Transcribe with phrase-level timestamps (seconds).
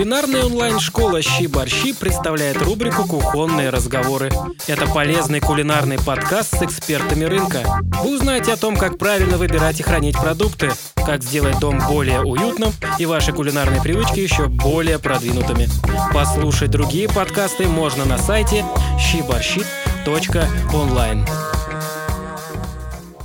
[0.00, 4.30] Кулинарная онлайн-школа «Щи-борщи» представляет рубрику «Кухонные разговоры».
[4.66, 7.82] Это полезный кулинарный подкаст с экспертами рынка.
[8.02, 12.72] Вы узнаете о том, как правильно выбирать и хранить продукты, как сделать дом более уютным
[12.98, 15.68] и ваши кулинарные привычки еще более продвинутыми.
[16.14, 18.64] Послушать другие подкасты можно на сайте
[18.98, 21.26] щиборщи.онлайн.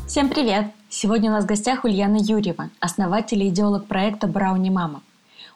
[0.10, 0.66] Всем привет!
[0.90, 5.00] Сегодня у нас в гостях Ульяна Юрьева, основатель и идеолог проекта «Брауни Мама».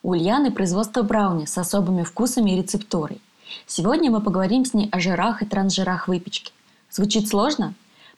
[0.02, 3.20] Ульяны производство брауни с особыми вкусами и рецептурой.
[3.68, 6.54] Сегодня мы поговорим с ней о жирах и трансжирах выпечки.
[6.90, 7.74] Звучит сложно?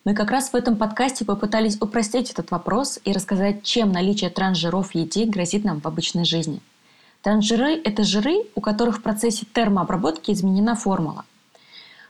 [0.05, 4.91] Мы как раз в этом подкасте попытались упростить этот вопрос и рассказать, чем наличие трансжиров
[4.91, 6.62] в еде грозит нам в обычной жизни.
[7.23, 11.25] Трансжиры– это жиры, у которых в процессе термообработки изменена формула.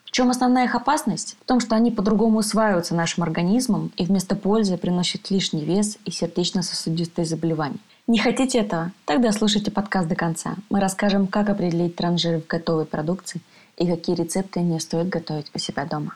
[0.03, 1.38] В чем основная их опасность?
[1.41, 6.12] В том, что они по-другому усваиваются нашим организмом и вместо пользы приносят лишний вес и
[6.12, 7.79] сердечно-сосудистые заболевания.
[8.08, 8.91] Не хотите этого?
[9.05, 10.55] Тогда слушайте подкаст до конца.
[10.70, 13.41] Мы расскажем, как определить транжиры в готовой продукции
[13.77, 16.16] и какие рецепты не стоит готовить у себя дома.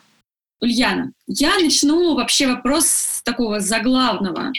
[0.61, 4.51] Ульяна, я начну вообще вопрос с такого заглавного.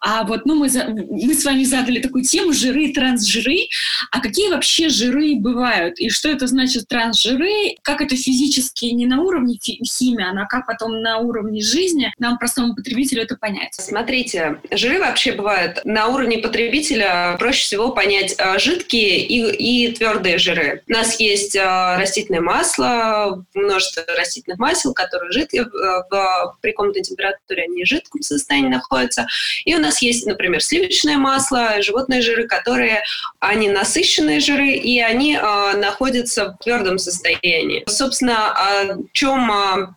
[0.00, 3.68] А вот, ну, мы, за, мы с вами задали такую тему жиры, трансжиры.
[4.10, 5.98] А какие вообще жиры бывают?
[5.98, 7.76] И что это значит трансжиры?
[7.82, 12.74] Как это физически не на уровне химии, а как потом на уровне жизни нам, простому
[12.74, 13.74] потребителю, это понять?
[13.74, 20.38] Смотрите, жиры вообще бывают на уровне потребителя проще всего понять а, жидкие и, и твердые
[20.38, 20.82] жиры.
[20.88, 26.13] У нас есть а, растительное масло, множество растительных масел, которые жидкие, жидкие, в,
[26.60, 29.26] при комнатной температуре они в жидком состоянии находятся.
[29.64, 33.02] И у нас есть, например, сливочное масло, животные жиры, которые,
[33.40, 37.84] они насыщенные жиры, и они э, находятся в твердом состоянии.
[37.88, 39.50] Собственно, о чем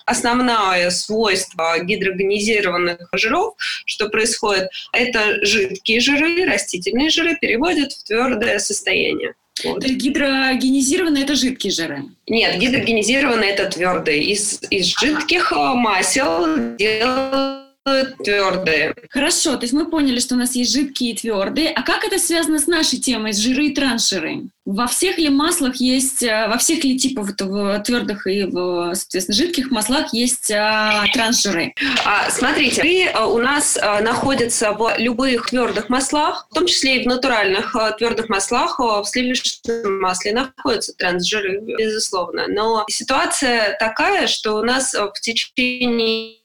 [0.05, 9.35] основное свойство гидрогенизированных жиров, что происходит, это жидкие жиры, растительные жиры переводят в твердое состояние.
[9.63, 9.83] Вот.
[9.83, 12.03] Гидрогенизированные это жидкие жиры?
[12.27, 14.23] Нет, гидрогенизированные это твердые.
[14.23, 15.75] Из, из жидких ага.
[15.75, 18.95] масел делают твердые.
[19.09, 21.69] Хорошо, то есть мы поняли, что у нас есть жидкие и твердые.
[21.69, 24.43] А как это связано с нашей темой, с жиры и трансжиры?
[24.67, 29.37] Во всех ли маслах есть, э, во всех ли типах в твердых и в, соответственно,
[29.37, 31.73] жидких маслах есть а, трансжиры?
[32.03, 36.97] А, смотрите, жиры а, у нас а, находятся в любых твердых маслах, в том числе
[36.97, 42.47] и в натуральных а, твердых маслах, в сливочном масле находятся трансжиры, безусловно.
[42.49, 46.35] Но ситуация такая, что у нас в течение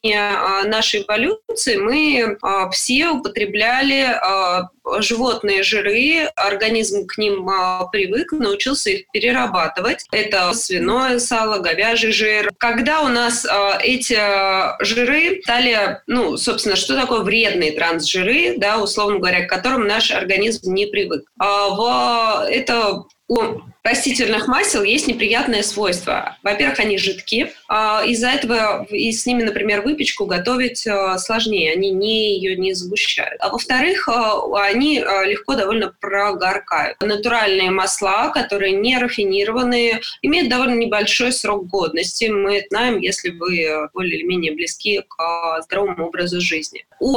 [0.66, 2.38] нашей эволюции мы
[2.70, 4.16] все употребляли
[5.00, 7.48] животные жиры, организм к ним
[7.90, 10.04] привык, привык, научился их перерабатывать.
[10.12, 12.50] Это свиное сало, говяжий жир.
[12.58, 14.18] Когда у нас э, эти
[14.84, 20.72] жиры стали, ну, собственно, что такое вредные трансжиры, да, условно говоря, к которым наш организм
[20.72, 21.24] не привык.
[21.38, 23.04] А это
[23.82, 26.36] растительных масел есть неприятное свойство.
[26.42, 27.52] Во-первых, они жидкие.
[27.68, 31.72] А, из-за этого и с ними, например, выпечку готовить а, сложнее.
[31.72, 33.40] Они не, ее не сгущают.
[33.40, 37.00] А во-вторых, а, они легко довольно прогоркают.
[37.00, 42.26] Натуральные масла, которые не рафинированные, имеют довольно небольшой срок годности.
[42.26, 46.84] Мы знаем, если вы более или менее близки к здоровому образу жизни.
[47.00, 47.16] У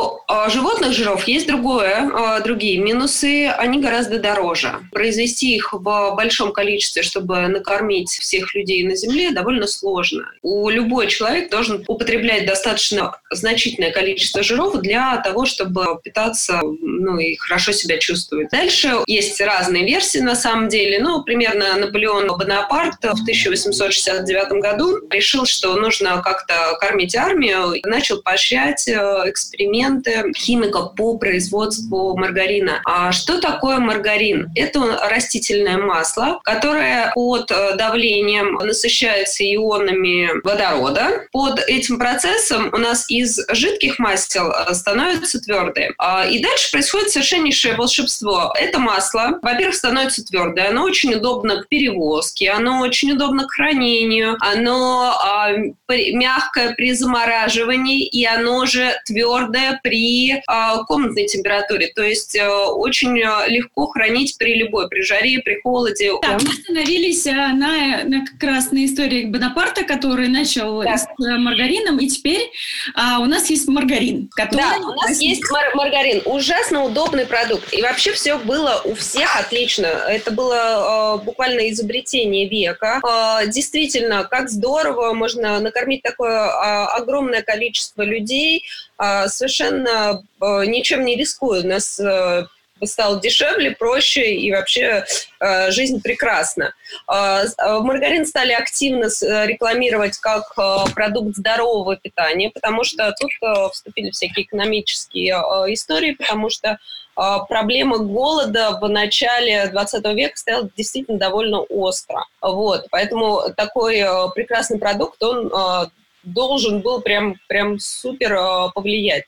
[0.50, 3.48] животных жиров есть другое, другие минусы.
[3.48, 4.80] Они гораздо дороже.
[4.92, 10.32] Произвести их в большом количестве, чтобы накормить всех людей на Земле, довольно сложно.
[10.42, 17.36] У любой человек должен употреблять достаточно значительное количество жиров для того, чтобы питаться ну, и
[17.36, 18.50] хорошо себя чувствовать.
[18.50, 21.00] Дальше есть разные версии на самом деле.
[21.00, 28.22] Ну, примерно Наполеон Бонапарт в 1869 году решил, что нужно как-то кормить армию, и начал
[28.22, 28.94] поощрять э,
[29.26, 32.82] эксперименты химиков по производству маргарина.
[32.86, 34.52] А что такое маргарин?
[34.56, 35.95] Это растительное масло,
[36.44, 41.28] которая под э, давлением насыщается ионами водорода.
[41.32, 45.94] Под этим процессом у нас из жидких масел э, становятся твердые.
[45.98, 48.54] А, и дальше происходит совершеннейшее волшебство.
[48.58, 54.38] Это масло, во-первых, становится твердое, оно очень удобно к перевозке, оно очень удобно к хранению,
[54.40, 55.52] оно а,
[55.90, 61.92] мягкое при замораживании, и оно же твердое при а, комнатной температуре.
[61.96, 65.75] То есть а, очень легко хранить при любой, при жаре, при холоде.
[66.22, 70.98] Так, мы остановились а, на, на как раз на истории Бонапарта, который начал да.
[70.98, 72.52] с э, маргарином, и теперь
[72.94, 74.30] а, у нас есть маргарин.
[74.36, 74.62] Который...
[74.62, 76.22] Да, у нас есть мар- маргарин.
[76.26, 77.74] Ужасно удобный продукт.
[77.74, 79.86] И вообще все было у всех отлично.
[79.86, 83.02] Это было э, буквально изобретение века.
[83.04, 88.64] Э, действительно, как здорово можно накормить такое э, огромное количество людей,
[88.98, 91.62] э, совершенно э, ничем не рискуя.
[91.62, 92.46] У нас э,
[92.84, 95.06] стало дешевле, проще и вообще
[95.40, 96.74] э, жизнь прекрасна.
[97.12, 103.32] Э, э маргарин стали активно э, рекламировать как э, продукт здорового питания, потому что тут
[103.42, 106.78] э, вступили всякие экономические э, истории, потому что
[107.18, 112.26] э, проблема голода в начале 20 века стояла действительно довольно остро.
[112.42, 115.88] Вот, поэтому такой э, прекрасный продукт, он э,
[116.24, 119.24] должен был прям, прям супер э, повлиять.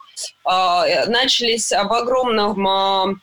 [0.45, 3.15] Э, начались в огромном э,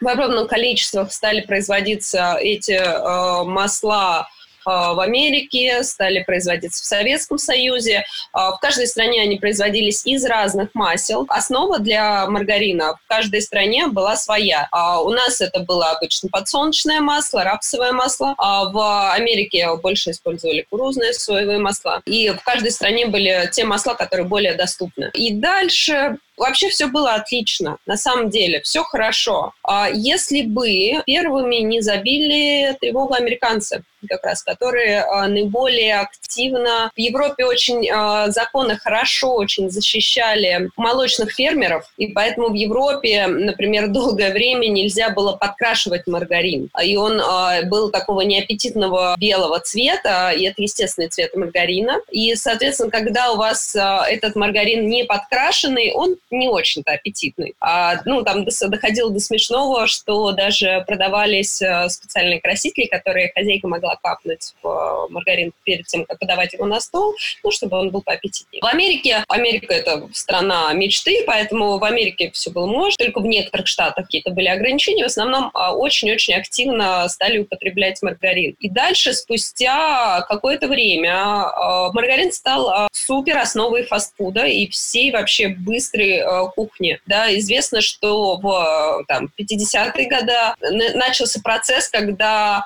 [0.00, 4.28] в огромном количестве стали производиться эти э, масла
[4.66, 8.04] а, в Америке, стали производиться в Советском Союзе.
[8.32, 11.24] А, в каждой стране они производились из разных масел.
[11.28, 14.66] Основа для маргарина в каждой стране была своя.
[14.72, 18.34] А у нас это было обычно подсолнечное масло, рапсовое масло.
[18.36, 22.02] В Америке больше использовали кукурузные соевые масла.
[22.04, 25.10] И в каждой стране были те масла, которые более доступны.
[25.14, 29.52] И дальше Вообще все было отлично, на самом деле, все хорошо.
[29.62, 36.98] А если бы первыми не забили тревогу американцы, как раз, которые а, наиболее активно в
[36.98, 44.32] Европе очень а, законы хорошо очень защищали молочных фермеров, и поэтому в Европе, например, долгое
[44.32, 50.62] время нельзя было подкрашивать маргарин, и он а, был такого неаппетитного белого цвета, и это
[50.62, 56.48] естественный цвет маргарина, и, соответственно, когда у вас а, этот маргарин не подкрашенный, он не
[56.48, 57.54] очень-то аппетитный.
[57.60, 63.96] А, ну, там доходило до смешного, что даже продавались э, специальные красители, которые хозяйка могла
[63.96, 68.02] капнуть в э, маргарин перед тем, как подавать его на стол, ну, чтобы он был
[68.02, 68.60] поаппетитнее.
[68.62, 73.66] В Америке, Америка— это страна мечты, поэтому в Америке все было можно, только в некоторых
[73.66, 78.56] штатах какие-то были ограничения, в основном а, очень-очень активно стали употреблять маргарин.
[78.60, 85.48] И дальше, спустя какое-то время, а, маргарин стал а, супер основой фастфуда и всей вообще
[85.48, 87.00] быстрой Э, кухни.
[87.06, 92.64] Да, известно, что в там, 50-е годы начался процесс, когда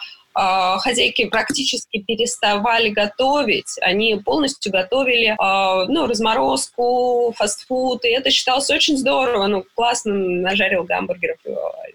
[0.79, 3.77] хозяйки практически переставали готовить.
[3.81, 9.47] Они полностью готовили а, ну, разморозку, фастфуд, и это считалось очень здорово.
[9.47, 11.39] Ну, классно нажарил гамбургеров,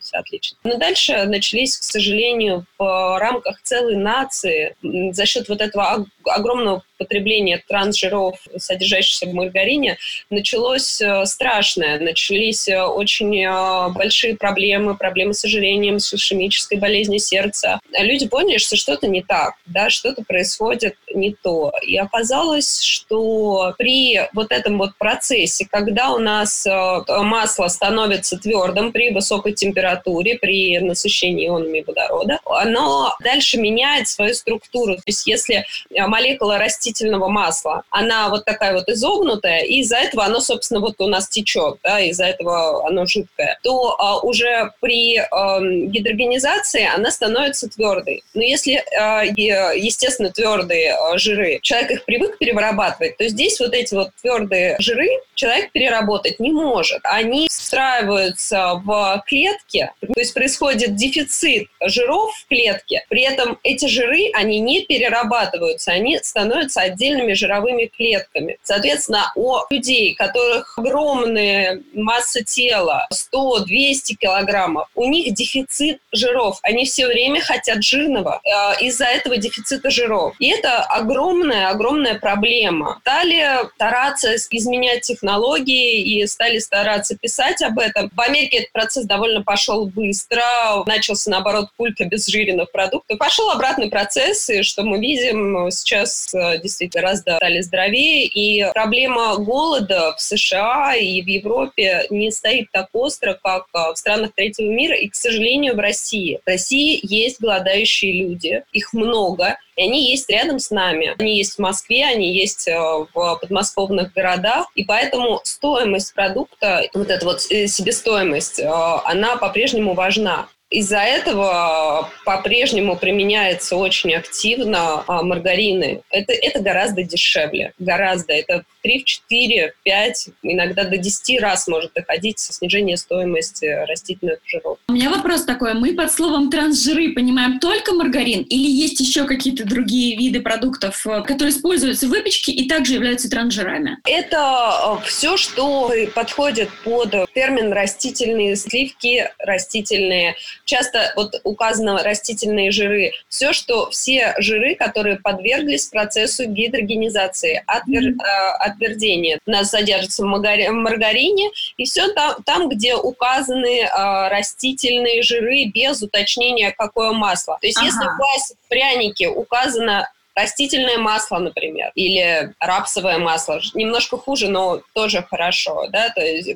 [0.01, 0.57] все отлично.
[0.63, 4.75] Но дальше начались, к сожалению, в рамках целой нации
[5.11, 9.97] за счет вот этого огромного потребления трансжиров, содержащихся в маргарине,
[10.29, 11.99] началось э, страшное.
[11.99, 17.79] Начались э, очень э, большие проблемы, проблемы с ожирением, с ишемической болезнью сердца.
[17.99, 21.71] Люди поняли, что что-то не так, да, что-то происходит не то.
[21.81, 26.67] И оказалось, что при вот этом вот процессе, когда у нас
[27.07, 34.97] масло становится твердым при высокой температуре, при насыщении ионами водорода, оно дальше меняет свою структуру.
[34.97, 35.65] То есть если
[35.95, 41.07] молекула растительного масла, она вот такая вот изогнутая, и из-за этого оно, собственно, вот у
[41.07, 47.69] нас течет, да, из-за этого оно жидкое, то а, уже при а, гидрогенизации она становится
[47.69, 48.14] твердой.
[48.33, 53.93] Но если, а, естественно, твердые а, жиры, человек их привык перерабатывать, то здесь вот эти
[53.93, 56.99] вот твердые жиры человек переработать не может.
[57.03, 64.29] Они встраиваются в клетки, то есть происходит дефицит жиров в клетке, при этом эти жиры,
[64.33, 68.57] они не перерабатываются, они становятся отдельными жировыми клетками.
[68.63, 76.59] Соответственно, у людей, которых огромная масса тела, 100-200 килограммов, у них дефицит жиров.
[76.63, 80.35] Они все время хотят жирного э, из-за этого дефицита жиров.
[80.39, 82.97] И это огромная, огромная проблема.
[83.01, 88.11] Стали стараться изменять технологии и стали стараться писать об этом.
[88.15, 90.43] В Америке этот процесс довольно пошел быстро.
[90.85, 93.17] Начался, наоборот, культ обезжиренных продуктов.
[93.17, 99.35] Пошел обратный процесс, и что мы видим сейчас э, действительно гораздо стали здоровее, и проблема
[99.37, 104.69] голода в США и в Европе не стоит так остро, как э, в странах третьего
[104.69, 106.39] мира, и, к сожалению, в России.
[106.45, 111.15] В России есть голодающие люди, их много, и они есть рядом с нами.
[111.17, 117.09] Они есть в Москве, они есть э, в подмосковных городах, и поэтому стоимость продукта, вот
[117.09, 120.47] эта вот себестоимость, она по-прежнему важна.
[120.71, 126.01] Из-за этого по-прежнему применяется очень активно а, маргарины.
[126.09, 128.33] Это, это гораздо дешевле, гораздо.
[128.33, 134.79] Это 3, 4, 5, иногда до 10 раз может доходить снижение стоимости растительных жиров.
[134.87, 135.75] У меня вопрос такой.
[135.75, 141.21] Мы под словом трансжиры понимаем только маргарин или есть еще какие-то другие виды продуктов, э,
[141.21, 143.97] которые используются в выпечке и также являются трансжирами?
[144.03, 153.13] Это э, все, что подходит под термин растительные сливки, растительные часто вот указаны растительные жиры.
[153.29, 158.23] Все, что все жиры, которые подверглись процессу гидрогенизации, отвер, mm-hmm.
[158.23, 159.39] э, отвердения.
[159.45, 166.01] У нас содержится в маргарине, и все там, там где указаны э, растительные жиры без
[166.01, 167.57] уточнения, какое масло.
[167.61, 167.87] То есть ага.
[167.87, 175.87] если в прянике указано растительное масло, например, или рапсовое масло, немножко хуже, но тоже хорошо,
[175.89, 176.49] да, то есть,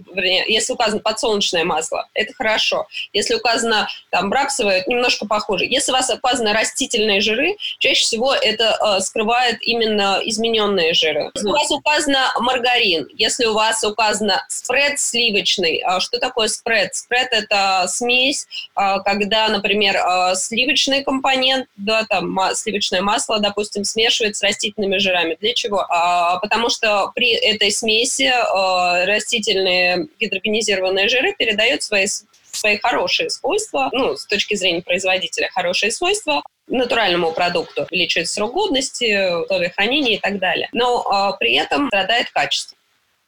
[0.47, 2.87] если указано подсолнечное масло, это хорошо.
[3.13, 5.65] Если указано там рапсовое, немножко похуже.
[5.65, 11.31] Если у вас указаны растительные жиры, чаще всего это э, скрывает именно измененные жиры.
[11.33, 16.95] Если у вас указано маргарин, если у вас указано спред сливочный, э, что такое спред?
[16.95, 23.83] Спред это смесь, э, когда, например, э, сливочный компонент, да, там сливочное масло, допустим, допустим,
[23.83, 25.37] смешивать с растительными жирами.
[25.39, 25.85] Для чего?
[25.89, 32.07] А, потому что при этой смеси а, растительные гидрогенизированные жиры передают свои
[32.51, 39.43] свои хорошие свойства, ну, с точки зрения производителя, хорошие свойства натуральному продукту, увеличивает срок годности,
[39.43, 40.67] условия хранения и так далее.
[40.73, 42.75] Но а, при этом страдает качество.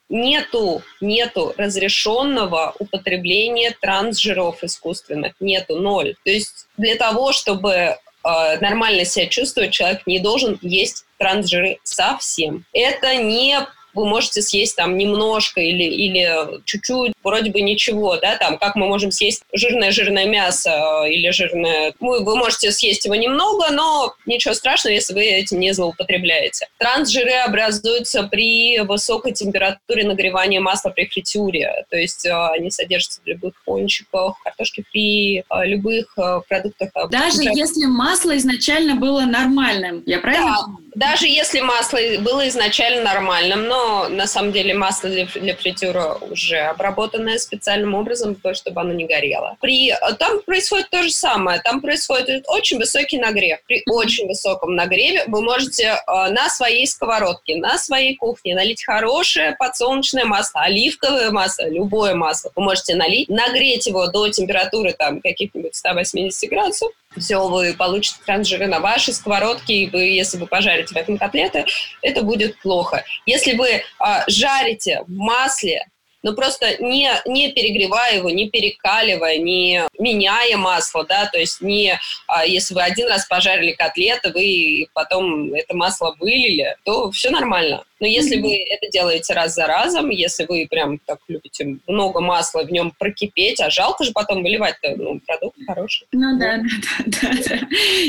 [0.09, 5.35] Нету, нету разрешенного употребления трансжиров искусственных.
[5.39, 6.15] Нету, ноль.
[6.25, 12.65] То есть для того, чтобы э, нормально себя чувствовать, человек не должен есть трансжиры совсем.
[12.73, 13.59] Это не
[13.93, 18.87] вы можете съесть там немножко или, или чуть-чуть, вроде бы ничего, да, там, как мы
[18.87, 21.93] можем съесть жирное-жирное мясо или жирное...
[21.99, 26.67] Вы, вы можете съесть его немного, но ничего страшного, если вы этим не злоупотребляете.
[26.77, 33.27] Трансжиры образуются при высокой температуре нагревания масла при фритюре, то есть э, они содержатся в
[33.27, 37.09] любых пончиках, картошке фри, э, любых э, продуктах.
[37.09, 40.55] Даже если масло изначально было нормальным, я правильно?
[40.95, 46.17] Да, даже если масло было изначально нормальным, но на самом деле масло для, для фритюра
[46.29, 49.57] уже обработанное специальным образом, чтобы оно не горело.
[49.61, 51.61] При, там происходит то же самое.
[51.61, 53.59] Там происходит очень высокий нагрев.
[53.67, 59.55] При очень высоком нагреве вы можете э, на своей сковородке, на своей кухне налить хорошее
[59.57, 62.51] подсолнечное масло, оливковое масло, любое масло.
[62.55, 68.67] Вы можете налить, нагреть его до температуры там каких-нибудь 180 градусов, все, вы получите трансжиры
[68.67, 71.65] на вашей сковородке, и вы, если вы пожарите в этом котлеты,
[72.01, 73.03] это будет плохо.
[73.25, 75.85] Если вы а, жарите в масле
[76.23, 81.99] но просто не, не перегревая его, не перекаливая, не меняя масло, да, то есть не,
[82.27, 87.83] а, если вы один раз пожарили котлеты, вы потом это масло вылили, то все нормально.
[88.01, 88.41] Но если mm-hmm.
[88.41, 92.91] вы это делаете раз за разом, если вы прям так любите много масла в нем
[92.97, 96.07] прокипеть, а жалко же потом выливать ну, продукт хороший.
[96.11, 96.63] Ну да, да,
[97.05, 97.67] да, да, да.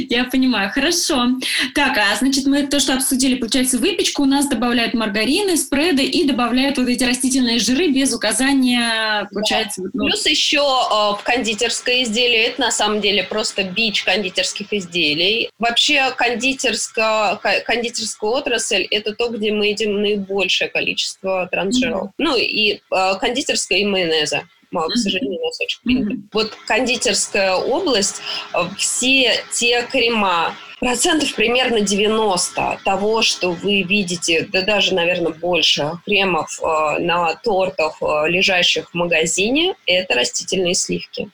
[0.08, 0.70] Я понимаю.
[0.70, 1.26] Хорошо.
[1.74, 6.24] Так, а значит, мы то, что обсудили, получается, выпечку у нас добавляют маргарины, спреды и
[6.24, 9.82] добавляют вот эти растительные жиры без указания, получается.
[9.82, 9.90] Да.
[9.92, 10.06] Ну...
[10.06, 15.50] Плюс еще э, в кондитерское изделие, это на самом деле просто бич кондитерских изделий.
[15.58, 22.04] Вообще кондитерская, кондитерская отрасль– это то, где мы видим наибольшее количество трансжиров.
[22.04, 22.14] Mm-hmm.
[22.18, 26.12] Ну и э, кондитерская и майонеза мало, к сожалению, у нас очень принято.
[26.12, 26.28] Mm-hmm.
[26.32, 28.22] Вот кондитерская область,
[28.54, 35.92] э, все те крема, процентов примерно 90 того, что вы видите, да даже, наверное, больше
[36.04, 41.30] кремов э, на тортах, э, лежащих в магазине, это растительные сливки.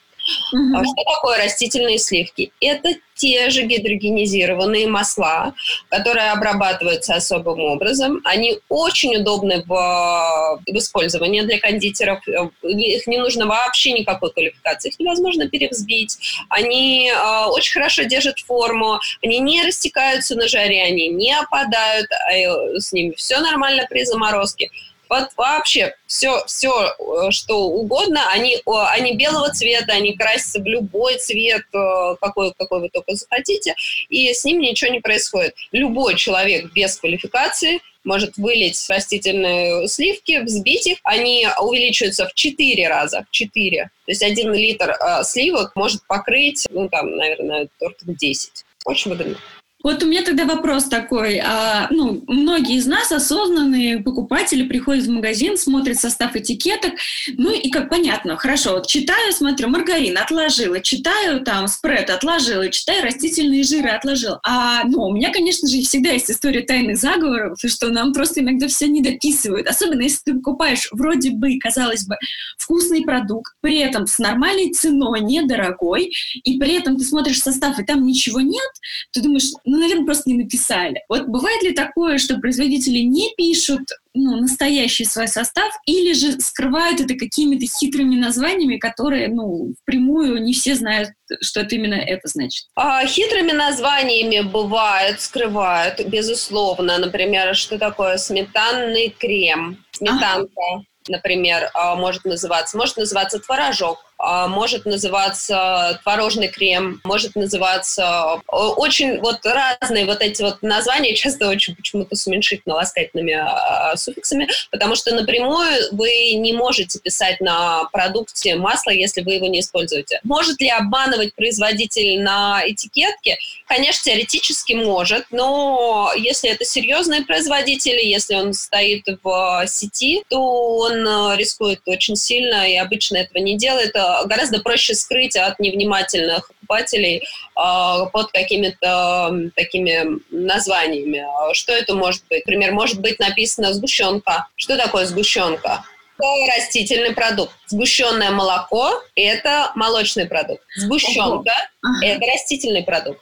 [0.75, 2.53] А что такое растительные сливки?
[2.61, 5.55] Это те же гидрогенизированные масла,
[5.91, 8.21] которые обрабатываются особым образом.
[8.25, 12.21] Они очень удобны в, в использовании для кондитеров.
[12.63, 14.91] Их не нужно вообще никакой квалификации.
[14.91, 16.17] Их невозможно перевзбить.
[16.49, 19.01] Они э, очень хорошо держат форму.
[19.23, 22.07] Они не растекаются на жаре, они не опадают.
[22.13, 24.71] А с ними все нормально при заморозке.
[25.09, 31.19] Вот вообще все, все, э, что угодно, они, они белого цвета, они красятся в любой
[31.19, 33.75] цвет, э, какой, какой вы только захотите,
[34.09, 35.55] и с ним ничего не происходит.
[35.73, 43.25] Любой человек без квалификации может вылить растительные сливки, взбить их, они увеличиваются в 4 раза,
[43.29, 43.85] в 4.
[43.85, 48.65] То есть один литр э, сливок может покрыть, ну там, наверное, тортов 10.
[48.85, 49.37] Очень выгодно.
[49.85, 51.39] Вот у меня тогда вопрос такой.
[51.39, 56.95] А, ну, многие из нас осознанные покупатели приходят в магазин, смотрят состав этикеток,
[57.37, 63.05] ну и как понятно, хорошо, вот читаю, смотрю, маргарин отложила, читаю там спред отложила, читаю
[63.05, 64.41] растительные жиры отложила.
[64.45, 68.67] А, ну, у меня, конечно же, всегда есть история тайных заговоров, что нам просто иногда
[68.67, 69.69] все не дописывают.
[69.69, 72.17] Особенно если ты покупаешь вроде бы, казалось бы,
[72.59, 76.11] вкусный продукт, при этом с нормальной ценой, недорогой,
[76.43, 78.71] и при этом ты смотришь состав, и там ничего нет,
[79.13, 81.03] ты думаешь, ну, наверное, просто не написали.
[81.09, 83.83] Вот бывает ли такое, что производители не пишут
[84.15, 90.55] ну, настоящий свой состав, или же скрывают это какими-то хитрыми названиями, которые, ну, впрямую не
[90.55, 91.11] все знают,
[91.43, 92.67] что это именно это значит?
[92.75, 96.99] А, хитрыми названиями бывает, скрывают, безусловно.
[96.99, 100.51] Например, что такое сметанный крем, сметанка.
[100.57, 109.21] Ага например, а, может называться, может называться творожок, может называться творожный крем, может называться очень
[109.21, 115.15] вот разные вот эти вот названия, часто очень почему-то с уменьшительно-ласкательными а, суффиксами, потому что
[115.15, 120.21] напрямую вы не можете писать на продукте масло, если вы его не используете.
[120.25, 123.39] Может ли обманывать производитель на этикетке?
[123.67, 131.07] Конечно, теоретически может, но если это серьезные производители, если он стоит в сети, то он
[131.07, 133.95] э, рискует очень сильно и обычно этого не делает
[134.27, 141.25] гораздо проще скрыть от невнимательных покупателей э, под какими-то такими названиями.
[141.53, 142.47] Что это может быть?
[142.47, 144.47] Например, может быть написано сгущенка.
[144.57, 145.85] Что такое сгущенка?
[146.19, 147.53] Это растительный продукт.
[147.67, 150.63] Сгущенное молоко– это молочный продукт.
[150.77, 151.53] Сгущенка–
[152.03, 153.21] это растительный продукт.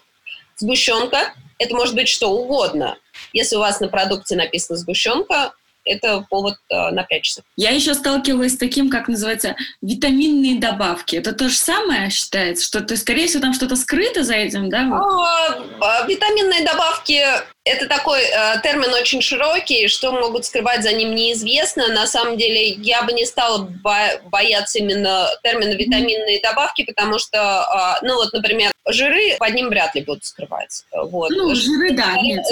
[0.56, 2.96] Сгущенка– это может быть что угодно.
[3.34, 5.52] Если у вас на продукте написано сгущенка,
[5.86, 7.42] это повод э, напрячься.
[7.56, 11.16] Я еще сталкивалась с таким, как называется, витаминные добавки.
[11.16, 14.80] Это то же самое считается, что, то, скорее всего, там что-то скрыто за этим, да?
[14.92, 17.22] А, а, витаминные добавки
[17.66, 21.88] это такой э, термин очень широкий, что могут скрывать за ним неизвестно.
[21.88, 27.98] На самом деле я бы не стала бо- бояться именно термина витаминные добавки, потому что,
[28.00, 30.84] э, ну вот, например, жиры под ним вряд ли будут скрывать.
[30.92, 31.30] Вот.
[31.30, 32.14] Ну, жиры, да.
[32.22, 32.44] Нет,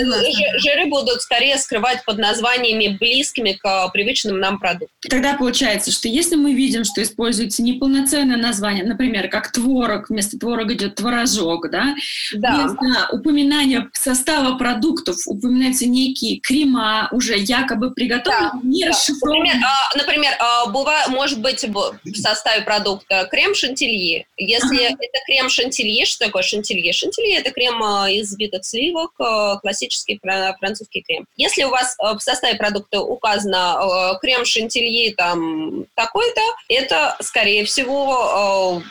[0.57, 4.89] жиры будут скорее скрывать под названиями близкими к привычным нам продуктам.
[5.09, 10.75] Тогда получается, что если мы видим, что используется неполноценное название, например, как творог, вместо творога
[10.75, 11.95] идет творожок, да,
[12.35, 12.55] да.
[12.55, 18.91] вместо упоминания состава продукта продуктов упоминаются некие крема, уже якобы приготовленные, да, не да.
[18.91, 19.55] расшифрованные.
[19.55, 24.27] Например, а, например а, бывает, может быть в составе продукта крем шантильи.
[24.37, 24.97] Если ага.
[25.01, 26.93] это крем шантильи, что такое шантильи?
[26.93, 30.21] Шантильи– это крем а, из взбитых сливок, а, классический
[30.59, 31.27] французский крем.
[31.37, 38.83] Если у вас в составе продукта указано крем шантильи там такой-то, это, скорее всего,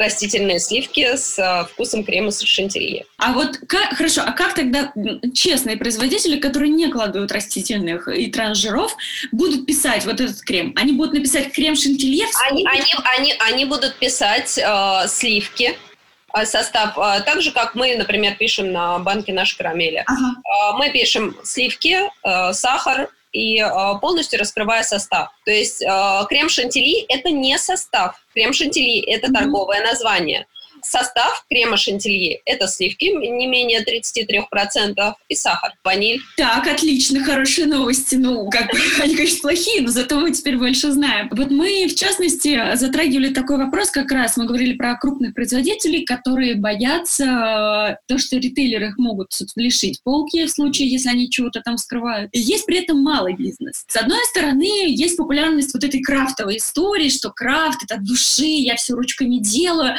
[0.00, 3.04] растительные сливки с а, вкусом крема с шантильи.
[3.18, 4.92] А вот как, хорошо, а как тогда
[5.34, 8.96] честные производители, которые не кладут растительных и трансжиров,
[9.30, 10.72] будут писать вот этот крем?
[10.76, 12.26] Они будут написать крем шантилье?
[12.48, 15.76] Они, они, они, они будут писать э, сливки,
[16.44, 20.04] состав, так же, как мы, например, пишем на банке нашей карамели.
[20.06, 20.76] Ага.
[20.78, 21.98] Мы пишем сливки,
[22.52, 23.68] сахар, и э,
[24.00, 25.28] полностью раскрывая состав.
[25.44, 25.86] То есть э,
[26.28, 28.16] крем шантили– это не состав.
[28.34, 30.46] Крем шантили– это торговое название.
[30.82, 36.20] Состав крема шантильи– это сливки, не менее 33%, и сахар, ваниль.
[36.36, 38.16] Так, отлично, хорошие новости.
[38.16, 41.28] Ну, как они, конечно, плохие, но зато мы теперь больше знаем.
[41.32, 44.36] Вот мы, в частности, затрагивали такой вопрос как раз.
[44.36, 50.50] Мы говорили про крупных производителей, которые боятся то, что ритейлеры их могут лишить полки в
[50.50, 52.30] случае, если они чего-то там скрывают.
[52.32, 53.84] И есть при этом малый бизнес.
[53.88, 58.76] С одной стороны, есть популярность вот этой крафтовой истории, что крафт— это от души, я
[58.76, 59.96] все ручками делаю.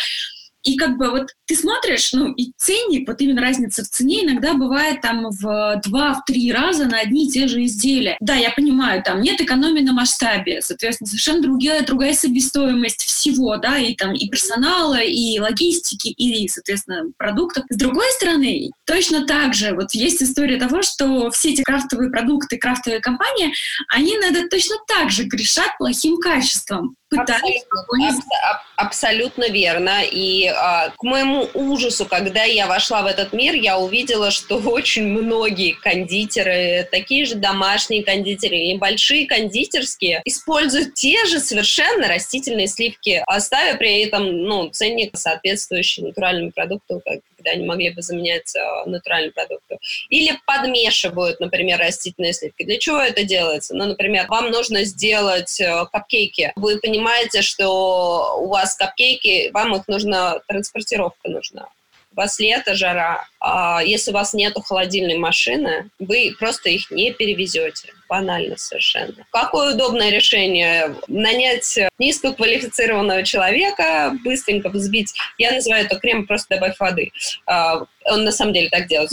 [0.63, 4.53] И как бы вот ты смотришь, ну, и ценник, вот именно разница в цене иногда
[4.53, 8.17] бывает там в два, в три раза на одни и те же изделия.
[8.19, 13.77] Да, я понимаю, там нет экономии на масштабе, соответственно, совершенно другая, другая себестоимость всего, да,
[13.77, 17.65] и там и персонала, и логистики, и, соответственно, продуктов.
[17.69, 22.57] С другой стороны, точно так же, вот есть история того, что все эти крафтовые продукты,
[22.57, 23.53] крафтовые компании,
[23.89, 30.01] они надо точно так же грешат плохим качеством пытались абсолютно, аб, абсолютно верно.
[30.03, 35.07] И а, к моему ужасу, когда я вошла в этот мир, я увидела, что очень
[35.07, 43.21] многие кондитеры, такие же домашние кондитеры и большие кондитерские, используют те же совершенно растительные сливки,
[43.27, 48.89] оставив при этом ну, ценник соответствующий натуральному продукту, как когда они могли бы заменять э,
[48.89, 49.77] натуральные продукты.
[50.09, 52.63] Или подмешивают, например, растительные сливки.
[52.63, 53.75] Для чего это делается?
[53.75, 56.53] Ну, например, вам нужно сделать э, капкейки.
[56.55, 61.67] Вы понимаете, что у вас капкейки, вам их нужно, транспортировка нужна
[62.13, 67.13] у вас лето, жара, а если у вас нет холодильной машины, вы просто их не
[67.13, 67.93] перевезете.
[68.11, 69.25] Банально совершенно.
[69.31, 70.93] Какое удобное решение?
[71.07, 75.13] Нанять низкоквалифицированного человека, быстренько взбить.
[75.37, 77.13] Я называю это крем, просто добавь воды.
[77.47, 79.11] А, он на самом деле так делает.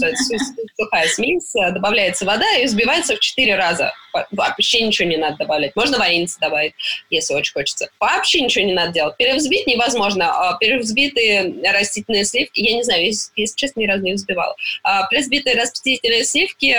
[0.77, 3.93] Сухая смесь, добавляется вода и взбивается в 4 раза.
[4.33, 5.77] Вообще ничего не надо добавлять.
[5.77, 6.73] Можно вареницы добавить,
[7.11, 7.91] если очень хочется.
[8.01, 9.17] Вообще ничего не надо делать.
[9.17, 10.33] Перевзбить невозможно.
[10.33, 14.57] А перевзбитые растительные сливки, я не знаю, если, если честно, ни разу не взбивала.
[14.83, 16.75] А перевзбитые растительные сливки,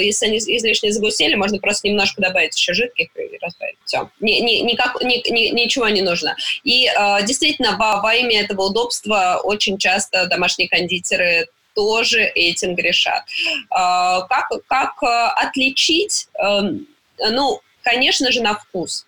[0.00, 3.76] если они излишне загустели, можно просто немножко добавить еще жидких и разбавить.
[3.84, 4.10] Все.
[4.20, 6.36] Ни, ни, никак, ни, ни, ничего не нужно.
[6.62, 6.88] И
[7.22, 13.24] действительно, во, во имя этого удобства очень часто домашние кондитеры тоже этим грешат.
[13.70, 16.28] А, как, как э, отличить?
[16.38, 16.86] Эм,
[17.18, 19.06] ну, конечно же, на вкус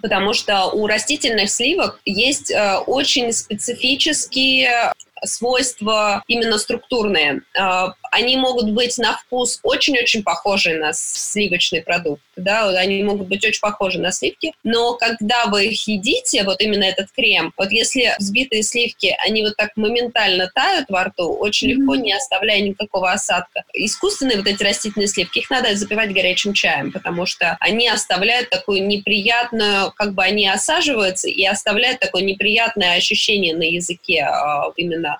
[0.00, 4.92] потому что у растительных сливок есть э, очень специфические
[5.24, 7.42] свойства именно структурные.
[7.58, 13.44] А, они могут быть на вкус очень-очень похожи на сливочный продукт, да, они могут быть
[13.44, 18.14] очень похожи на сливки, но когда вы их едите, вот именно этот крем, вот если
[18.18, 21.74] взбитые сливки, они вот так моментально тают во рту, очень mm-hmm.
[21.74, 23.64] легко, не оставляя никакого осадка.
[23.72, 28.86] Искусственные вот эти растительные сливки, их надо запивать горячим чаем, потому что они оставляют такую
[28.86, 34.66] неприятную, как бы они осаживаются и оставляют такое неприятное ощущение на языке, а,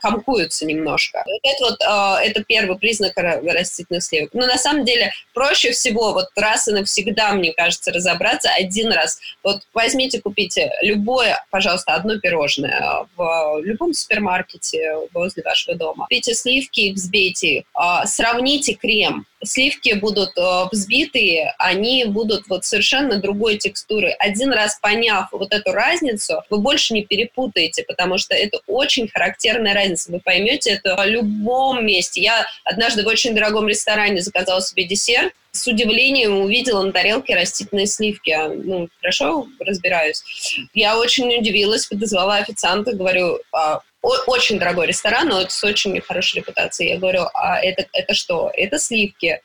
[0.00, 1.24] комкуются немножко.
[1.26, 4.30] Вот это вот, а, это первый признак растительных сливок.
[4.32, 9.18] Но на самом деле проще всего вот раз и навсегда, мне кажется, разобраться один раз.
[9.42, 16.04] Вот возьмите, купите любое, пожалуйста, одно пирожное в любом супермаркете возле вашего дома.
[16.04, 23.58] Купите сливки, взбейте а, сравните крем сливки будут э, взбитые, они будут вот совершенно другой
[23.58, 24.10] текстуры.
[24.18, 29.74] Один раз поняв вот эту разницу, вы больше не перепутаете, потому что это очень характерная
[29.74, 30.12] разница.
[30.12, 32.20] Вы поймете это в любом месте.
[32.20, 37.86] Я однажды в очень дорогом ресторане заказала себе десерт, с удивлением увидела на тарелке растительные
[37.86, 38.34] сливки.
[38.64, 40.22] Ну, хорошо разбираюсь.
[40.72, 46.90] Я очень удивилась, подозвала официанта, говорю, а, очень дорогой ресторан, но с очень хорошей репутацией.
[46.90, 48.50] Я говорю, а это, это что?
[48.54, 49.40] Это сливки.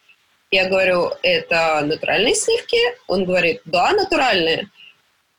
[0.52, 2.78] Я говорю, это натуральные сливки?
[3.08, 4.70] Он говорит, да, натуральные.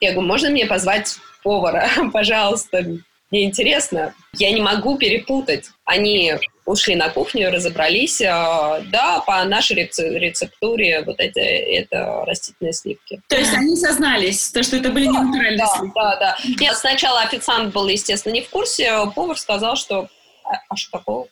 [0.00, 2.84] Я говорю, можно мне позвать повара, пожалуйста?
[3.30, 4.14] Мне интересно.
[4.34, 5.66] Я не могу перепутать.
[5.84, 8.20] Они ушли на кухню, разобрались.
[8.22, 13.20] А, да, по нашей рецептуре вот эти это растительные сливки.
[13.28, 15.94] То есть они сознались, то, что это были не натуральные да, сливки?
[15.94, 16.36] Да, да.
[16.58, 18.92] Нет, сначала официант был, естественно, не в курсе.
[19.14, 20.08] Повар сказал, что
[20.44, 21.26] а, а что такого?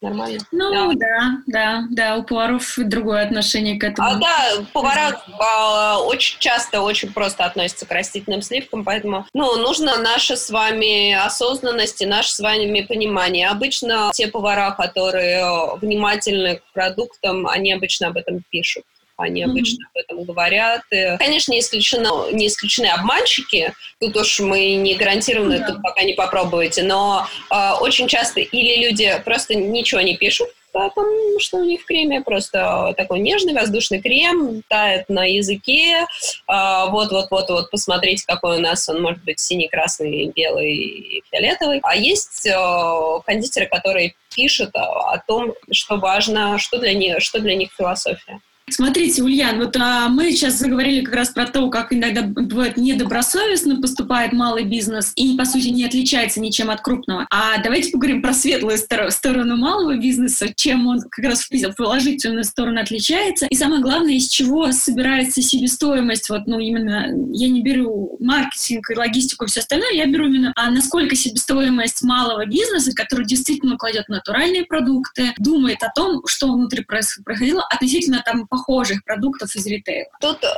[0.00, 0.38] Нормально.
[0.50, 0.94] Ну да.
[0.94, 4.08] да, да, да, у поваров другое отношение к этому.
[4.08, 9.96] А, да, повара а, очень часто очень просто относятся к растительным сливкам, поэтому, ну, нужно
[9.98, 13.48] наша с вами осознанность и наше с вами понимание.
[13.48, 18.84] Обычно те повара, которые э, внимательны к продуктам, они обычно об этом пишут
[19.20, 19.88] они обычно mm-hmm.
[19.94, 20.82] об этом говорят.
[20.90, 25.66] И, конечно, не исключено, не исключены обманщики, тут уж мы не гарантированы, mm-hmm.
[25.66, 31.38] тут пока не попробуете, но э, очень часто или люди просто ничего не пишут, потому
[31.40, 36.06] что у них в креме просто такой нежный воздушный крем, тает на языке.
[36.46, 41.80] Вот-вот-вот-вот, а, посмотрите, какой у нас он может быть синий, красный, белый, фиолетовый.
[41.82, 47.40] А есть э, кондитеры, которые пишут о, о том, что важно, что для них, что
[47.40, 48.40] для них философия.
[48.72, 53.80] Смотрите, Ульян, вот а, мы сейчас заговорили как раз про то, как иногда бывает недобросовестно
[53.80, 57.26] поступает малый бизнес и, по сути, не отличается ничем от крупного.
[57.30, 62.80] А давайте поговорим про светлую сторону малого бизнеса, чем он как раз в положительную сторону
[62.80, 63.46] отличается.
[63.46, 66.28] И самое главное, из чего собирается себестоимость.
[66.30, 70.52] Вот, ну, именно я не беру маркетинг и логистику и все остальное, я беру именно,
[70.56, 76.84] а насколько себестоимость малого бизнеса, который действительно кладет натуральные продукты, думает о том, что внутри
[76.84, 80.10] происходило относительно там похожих продуктов из ритейла.
[80.20, 80.48] Тут э,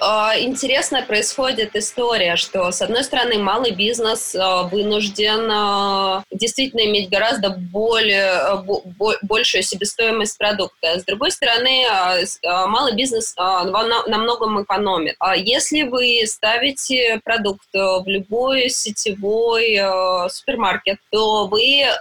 [0.40, 4.38] интересная происходит история, что, с одной стороны, малый бизнес э,
[4.70, 10.98] вынужден э, действительно иметь гораздо более, бо, большую себестоимость продукта.
[10.98, 15.16] С другой стороны, э, э, малый бизнес э, на, многом экономит.
[15.18, 21.92] А если вы ставите продукт в любой сетевой э, супермаркет, то вы, э,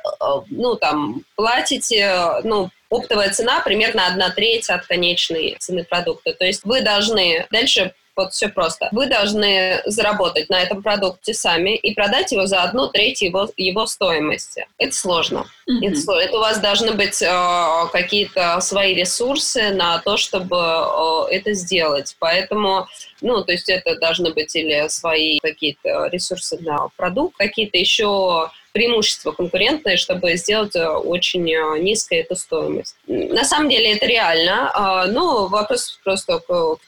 [0.50, 6.34] ну, там, платите, ну, оптовая цена примерно одна треть от конечной цены продукта.
[6.34, 8.90] То есть вы должны дальше вот все просто.
[8.92, 13.88] Вы должны заработать на этом продукте сами и продать его за одну треть его, его
[13.88, 14.68] стоимости.
[14.78, 15.46] Это сложно.
[15.70, 15.88] Mm-hmm.
[15.88, 21.54] Это, это у вас должны быть э, какие-то свои ресурсы на то, чтобы э, это
[21.54, 22.16] сделать.
[22.20, 22.88] Поэтому,
[23.22, 29.32] ну, то есть это должны быть или свои какие-то ресурсы на продукт, какие-то еще преимущество
[29.32, 32.96] конкурентное, чтобы сделать э, очень э, низкую эту стоимость.
[33.08, 36.80] На самом деле это реально, но вопрос просто, кто,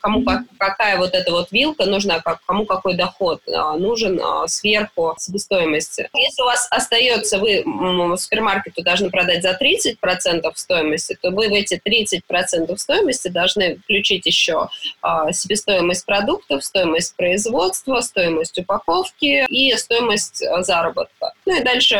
[0.00, 0.24] кому
[0.58, 6.08] какая вот эта вот вилка нужна, кому какой доход а, нужен а, сверху себестоимости.
[6.14, 7.64] Если у вас остается, вы
[8.16, 14.68] супермаркету должны продать за 30% стоимости, то вы в эти 30% стоимости должны включить еще
[15.32, 21.32] себестоимость продуктов, стоимость производства, стоимость упаковки и стоимость заработка.
[21.44, 21.96] Ну и дальше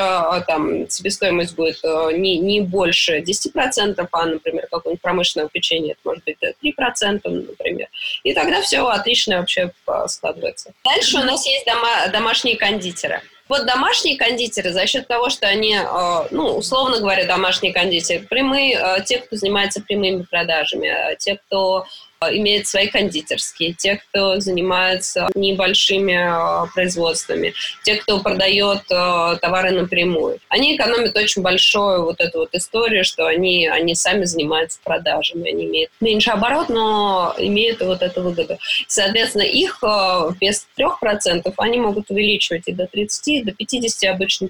[0.47, 6.25] там себестоимость будет э, не, не больше 10%, а, например, какое-нибудь промышленное печенье, это может
[6.25, 7.89] быть 3%, например.
[8.25, 9.73] И тогда все отлично вообще
[10.07, 10.73] складывается.
[10.85, 13.21] Дальше у нас есть дома, домашние кондитеры.
[13.49, 19.05] Вот домашние кондитеры за счет того, что они, э, ну, условно говоря, домашние кондитеры, прямые,
[19.05, 21.85] те, кто занимается прямыми продажами, те, кто
[22.33, 27.55] имеют свои кондитерские, те, кто занимается небольшими э, производствами,
[27.85, 30.39] те, кто продает э, товары напрямую.
[30.49, 35.65] Они экономят очень большую вот эту вот историю, что они, они сами занимаются продажами, они
[35.67, 38.59] имеют меньше оборот, но имеют вот эту выгоду.
[38.89, 44.49] Соответственно, их э, вместо 3% они могут увеличивать и до 30, и до 50 обычно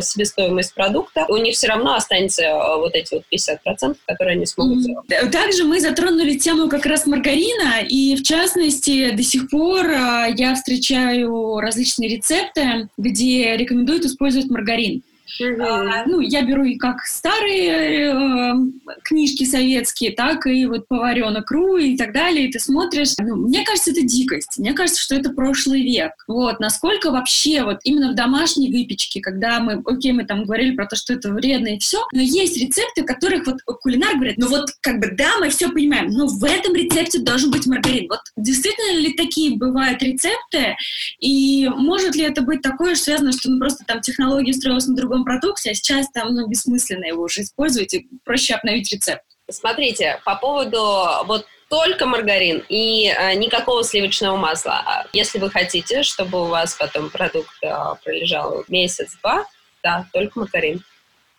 [0.00, 1.24] себестоимость продукта.
[1.28, 2.42] У них все равно останется
[2.76, 5.06] вот эти вот 50%, которые они смогут сделать.
[5.32, 10.26] Также мы затронули тему тему как раз маргарина, и в частности до сих пор а,
[10.26, 15.02] я встречаю различные рецепты, где рекомендуют использовать маргарин.
[15.40, 16.02] Uh-huh.
[16.06, 18.54] ну, я беру и как старые э,
[19.02, 23.14] книжки советские, так и вот поваренок РУ и так далее, и ты смотришь.
[23.18, 24.58] Ну, мне кажется, это дикость.
[24.58, 26.12] Мне кажется, что это прошлый век.
[26.26, 30.86] Вот, насколько вообще вот именно в домашней выпечке, когда мы, окей, мы там говорили про
[30.86, 34.70] то, что это вредно и все, но есть рецепты, которых вот кулинар говорит, ну вот
[34.80, 38.08] как бы да, мы все понимаем, но в этом рецепте должен быть маргарин.
[38.08, 40.76] Вот действительно ли такие бывают рецепты?
[41.18, 45.19] И может ли это быть такое, связано, что ну, просто там технология строилась на другом
[45.24, 49.24] продукте, а сейчас там ну, бессмысленно его уже использовать, и проще обновить рецепт.
[49.50, 54.82] Смотрите, по поводу вот только маргарин и э, никакого сливочного масла.
[54.84, 57.72] А если вы хотите, чтобы у вас потом продукт э,
[58.04, 59.46] пролежал месяц-два,
[59.82, 60.82] да, только маргарин.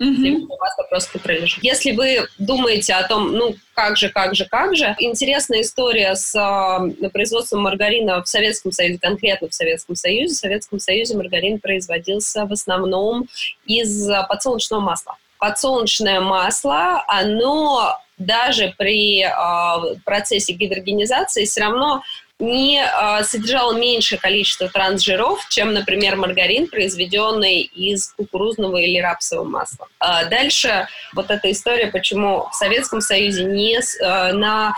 [0.01, 0.47] Mm-hmm.
[0.59, 1.63] масло просто пролежит.
[1.63, 6.35] Если вы думаете о том, ну, как же, как же, как же, интересная история с
[6.35, 10.33] э, производством маргарина в Советском Союзе, конкретно в Советском Союзе.
[10.33, 13.27] В Советском Союзе маргарин производился в основном
[13.65, 15.17] из подсолнечного масла.
[15.37, 22.01] Подсолнечное масло, оно даже при э, процессе гидрогенизации все равно
[22.41, 29.87] не э, содержал меньшее количество трансжиров, чем, например, маргарин, произведенный из кукурузного или рапсового масла.
[29.99, 34.73] Э, дальше вот эта история, почему в Советском Союзе не э, на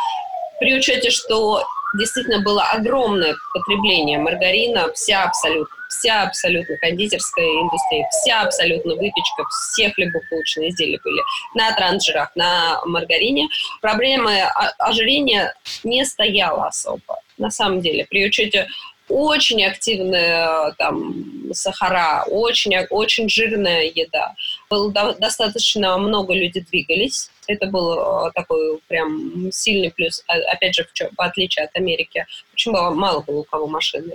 [0.60, 1.63] при учете, что
[1.97, 9.91] действительно было огромное потребление маргарина, вся абсолютно, вся абсолютно кондитерская индустрия, вся абсолютно выпечка, все
[9.91, 11.21] хлебобулочные изделия были
[11.54, 13.47] на трансжирах, на маргарине.
[13.82, 14.41] Проблемы
[14.80, 18.67] ожирения не стояла особо, на самом деле, при учете
[19.09, 24.33] очень активная там сахара, очень, очень жирная еда.
[24.69, 27.29] Было до, достаточно много людей двигались.
[27.47, 32.25] Это был э, такой прям сильный плюс, а, опять же, в, в отличие от Америки.
[32.53, 34.13] Очень мало было у кого машины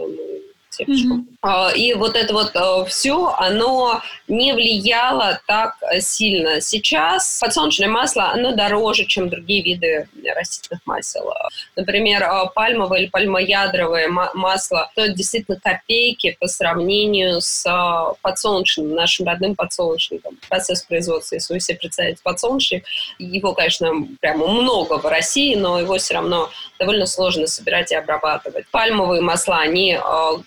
[0.85, 1.75] Mm-hmm.
[1.77, 6.61] И вот это вот э, все, оно не влияло так сильно.
[6.61, 11.33] Сейчас подсолнечное масло, оно дороже, чем другие виды растительных масел.
[11.77, 19.27] Например, э, пальмовое или пальмоядровое масло стоит действительно копейки по сравнению с э, подсолнечным, нашим
[19.27, 20.39] родным подсолнечником.
[20.49, 22.85] Процесс производства, если вы себе представите подсолнечник,
[23.19, 28.67] его, конечно, прямо много в России, но его все равно довольно сложно собирать и обрабатывать.
[28.71, 29.99] Пальмовые масла, они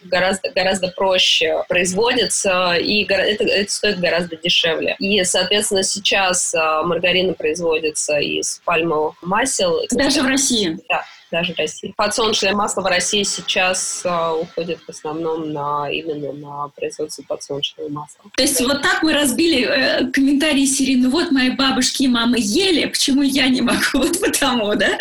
[0.04, 0.21] гораздо,
[0.56, 4.96] гораздо проще производится, и это, это стоит гораздо дешевле.
[5.00, 9.82] И, соответственно, сейчас а, маргарины производятся из пальмовых масел.
[9.92, 10.78] Даже в России?
[10.88, 11.94] Да даже России.
[11.96, 18.26] Подсолнечное масло в России сейчас э, уходит в основном на именно на производство подсолнечного масла.
[18.36, 22.38] То есть вот так мы разбили э, комментарии серии, ну вот мои бабушки и мамы
[22.40, 23.82] ели, почему я не могу?
[24.02, 24.98] Вот потому, да?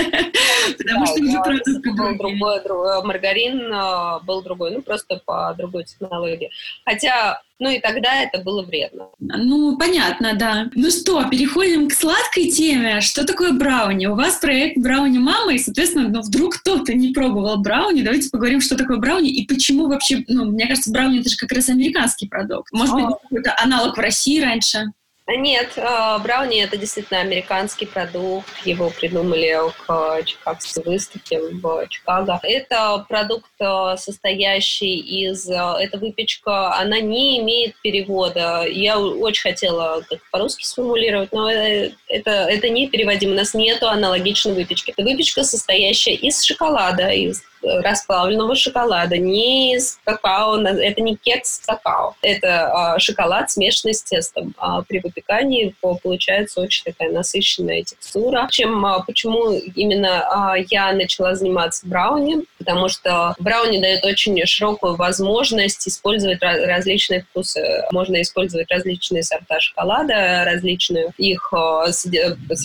[0.77, 6.51] Потому что уже продукты другой, другой, маргарин э, был другой, ну просто по другой технологии.
[6.85, 9.09] Хотя ну и тогда это было вредно.
[9.19, 10.71] Ну, понятно, да.
[10.75, 13.01] Ну что, переходим к сладкой теме.
[13.01, 14.07] Что такое брауни?
[14.07, 18.03] У вас проект брауни мама, и, соответственно, ну, вдруг кто-то не пробовал брауни.
[18.03, 21.53] Давайте поговорим, что такое брауни и почему вообще, ну, мне кажется, брауни это же как
[21.53, 22.73] раз американский продукт.
[22.73, 24.93] Может быть, какой-то аналог в России раньше?
[25.37, 28.49] Нет, э, брауни это действительно американский продукт.
[28.65, 32.41] Его придумали к Чикагской выставке в Чикаго.
[32.43, 35.49] Это продукт, э, состоящий из...
[35.49, 38.65] Э, эта выпечка, она не имеет перевода.
[38.67, 43.33] Я очень хотела по-русски сформулировать, но это, это не переводимо.
[43.33, 44.91] У нас нету аналогичной выпечки.
[44.91, 52.15] Это выпечка, состоящая из шоколада, из расплавленного шоколада, не из какао, это не кекс какао,
[52.23, 54.55] это э, шоколад, смешанный с тестом.
[54.59, 58.49] А при выпекании получается очень такая насыщенная текстура.
[58.51, 62.45] Чем, а, почему именно а, я начала заниматься брауни?
[62.59, 67.85] Потому что брауни дает очень широкую возможность использовать различные вкусы.
[67.93, 71.53] Можно использовать различные сорта шоколада, различные их
[71.87, 72.07] с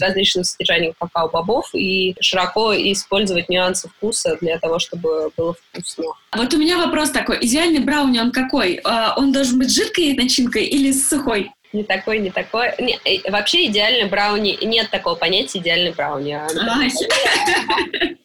[0.01, 6.05] различным содержанием какао-бобов и широко использовать нюансы вкуса для того, чтобы было вкусно.
[6.35, 7.37] Вот у меня вопрос такой.
[7.41, 8.81] Идеальный брауни, он какой?
[9.17, 11.51] Он должен быть жидкой начинкой или сухой?
[11.75, 12.73] не такой, не такой.
[12.79, 16.31] Не, э, вообще идеальный брауни, нет такого понятия идеальный брауни.
[16.31, 16.47] А,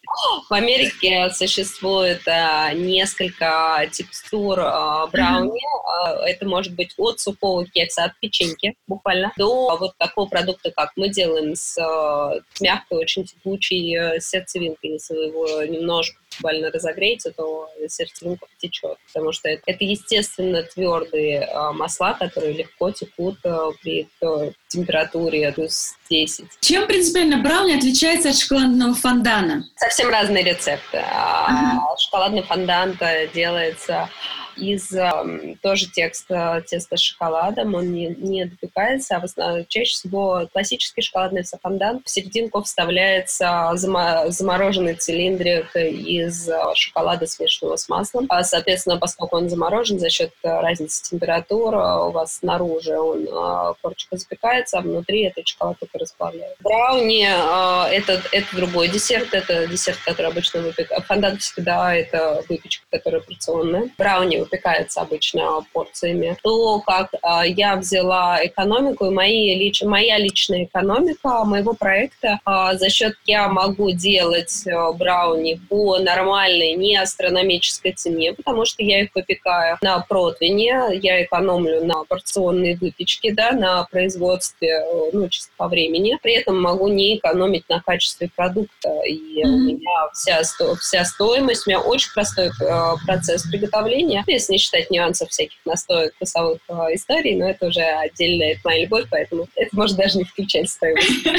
[0.49, 5.61] в Америке существует а, несколько текстур а, брауни.
[5.87, 10.93] А, это может быть от сухого кекса, от печеньки буквально, до вот такого продукта, как
[10.97, 14.93] мы делаем с, а, с мягкой, очень текучей э, сердцевинкой.
[14.93, 21.41] Если вы его немножко буквально разогреете, то сердцевинка потечет, потому что это, это естественно твердые
[21.43, 26.47] э, масла, которые легко текут э, при э, температуре плюс 10.
[26.61, 29.65] Чем принципиально брауни отличается от шоколадного фондана?
[29.77, 30.99] Совсем разные рецепты.
[30.99, 31.81] Ага.
[31.99, 32.99] Шоколадный фондан
[33.35, 34.09] делается
[34.57, 39.93] из э, тоже текста, теста с шоколадом, он не, не допекается, а в основном, чаще
[39.93, 42.03] всего классический шоколадный фондан.
[42.05, 48.27] В серединку вставляется замо, замороженный цилиндрик из э, шоколада, смешанного с маслом.
[48.29, 53.75] А, соответственно, поскольку он заморожен за счет разницы температур, э, у вас снаружи он э,
[53.81, 56.57] корочка запекается, а внутри этот шоколад только расплавляет.
[56.61, 61.05] Брауни э, это, это другой десерт, это десерт, который обычно выпекают.
[61.07, 63.91] Фондан всегда это выпечка, которая порционная.
[63.99, 66.37] Брауни выпекается обычно порциями.
[66.43, 72.77] То, как э, я взяла экономику, и мои, лич, моя личная экономика моего проекта, э,
[72.77, 79.03] за счет я могу делать э, брауни по нормальной, не астрономической цене, потому что я
[79.03, 85.69] их выпекаю на противне, я экономлю на порционной выпечке, да, на производстве, ну, чисто по
[85.69, 86.19] времени.
[86.23, 88.91] При этом могу не экономить на качестве продукта.
[89.07, 89.45] И mm-hmm.
[89.45, 90.43] у меня вся,
[90.81, 96.15] вся стоимость, у меня очень простой э, процесс приготовления если не считать нюансов всяких настоек,
[96.15, 100.25] вкусовых э, историй, но это уже отдельная, это моя любовь, поэтому это может даже не
[100.25, 101.27] включать стоимость.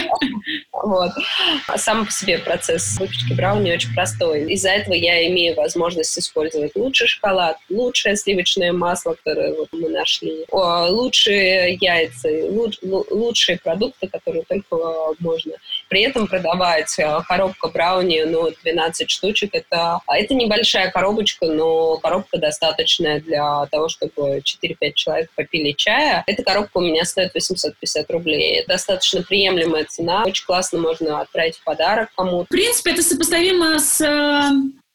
[0.84, 1.12] Вот.
[1.76, 4.52] Сам по себе процесс выпечки брауни очень простой.
[4.54, 10.46] Из-за этого я имею возможность использовать лучший шоколад, лучшее сливочное масло, которое вот мы нашли,
[10.52, 12.30] лучшие яйца,
[12.82, 15.54] лучшие продукты, которые только можно.
[15.92, 22.38] При этом продавать э, коробка брауни, ну, 12 штучек, это, это небольшая коробочка, но коробка
[22.38, 26.24] достаточная для того, чтобы 4-5 человек попили чая.
[26.28, 28.64] Эта коробка у меня стоит 850 рублей.
[28.70, 30.24] Достаточно приемлемая цена.
[30.26, 32.46] Очень классно можно отправить в подарок кому-то.
[32.46, 34.50] В принципе, это сопоставимо с, э,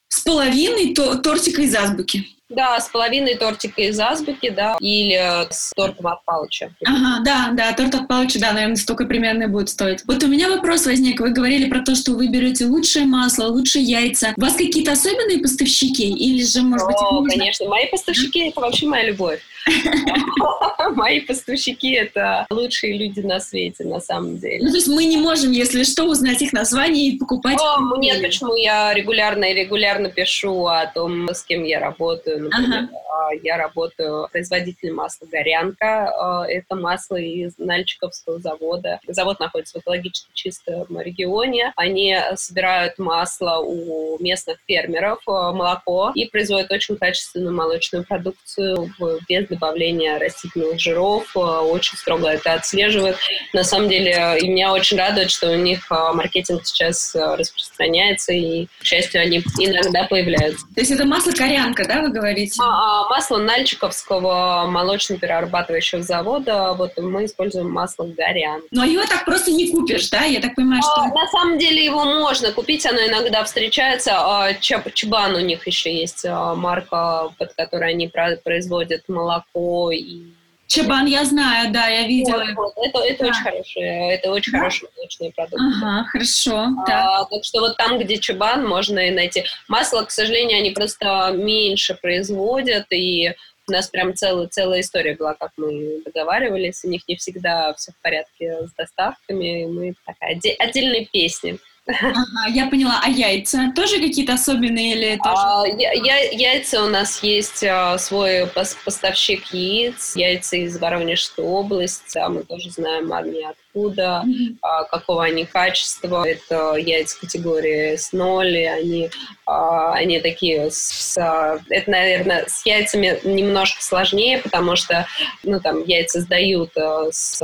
[0.08, 2.24] с половиной тортика из азбуки.
[2.48, 6.72] Да, с половиной тортика из азбуки, да, или с тортом от Палыча.
[6.84, 10.04] Ага, да, да, торт от Палыча, да, наверное, столько примерно будет стоить.
[10.06, 11.20] Вот у меня вопрос возник.
[11.20, 14.32] Вы говорили про то, что вы берете лучшее масло, лучшие яйца.
[14.36, 16.08] У вас какие-то особенные поставщики?
[16.08, 17.68] Или же, может быть, О, конечно.
[17.68, 19.40] Мои поставщики— это вообще моя любовь.
[20.94, 24.64] Мои поставщики— это лучшие люди на свете, на самом деле.
[24.64, 27.58] Ну, то есть мы не можем, если что, узнать их название и покупать?
[27.60, 32.44] О, нет, почему я регулярно и регулярно пишу о том, с кем я работаю.
[32.44, 33.40] Например, ага.
[33.42, 36.08] я работаю производителем масла «Горянка».
[36.08, 39.00] А, это масло из Нальчиковского завода.
[39.08, 41.72] Завод находится в экологически чистом регионе.
[41.76, 48.92] Они собирают масло у местных фермеров, а, молоко, и производят очень качественную молочную продукцию
[49.28, 53.16] без добавления растительных жиров, э, очень строго это отслеживают.
[53.52, 58.32] На самом деле, и меня очень радует, что у них э, маркетинг сейчас э, распространяется,
[58.32, 60.66] и, к счастью, они иногда появляются.
[60.74, 62.60] То есть это масло корянка, да, вы говорите?
[62.62, 68.62] А, а, масло Нальчиковского молочно-перерабатывающего завода, вот мы используем масло горян.
[68.70, 70.24] Но его так просто не купишь, да?
[70.24, 71.02] Я так понимаю, что...
[71.02, 74.12] А, на самом деле его можно купить, оно иногда встречается.
[74.14, 80.36] А, Чабан у них еще есть марка, под которой они производят молоко молоко и
[80.68, 82.44] Чабан я знаю, да, я видела.
[82.56, 82.86] Вот, вот.
[82.86, 83.30] Это, это да.
[83.30, 84.58] очень хорошие, это очень да?
[84.58, 85.64] хорошие молочные продукты.
[85.64, 86.66] Ага, хорошо.
[86.88, 87.44] А, так.
[87.44, 89.44] что вот там, где чабан, можно и найти.
[89.68, 93.32] Масло, к сожалению, они просто меньше производят, и
[93.68, 96.84] У нас прям целая, целая история была, как мы договаривались.
[96.84, 99.66] У них не всегда все в порядке с доставками.
[99.66, 101.58] Мы такая отдельная песня.
[101.86, 103.00] Ага, я поняла.
[103.02, 105.36] А яйца тоже какие-то особенные или тоже?
[105.36, 112.18] А, я, я, яйца у нас есть а, свой поставщик яиц, яйца из Воронежской области.
[112.18, 113.44] А мы тоже знаем они
[113.76, 114.24] откуда,
[114.62, 116.26] а, какого они качества.
[116.26, 119.10] Это яйца категории S0, и они,
[119.44, 121.16] а, они такие с...
[121.18, 125.06] А, это, наверное, с яйцами немножко сложнее, потому что,
[125.42, 127.42] ну, там, яйца сдают а, с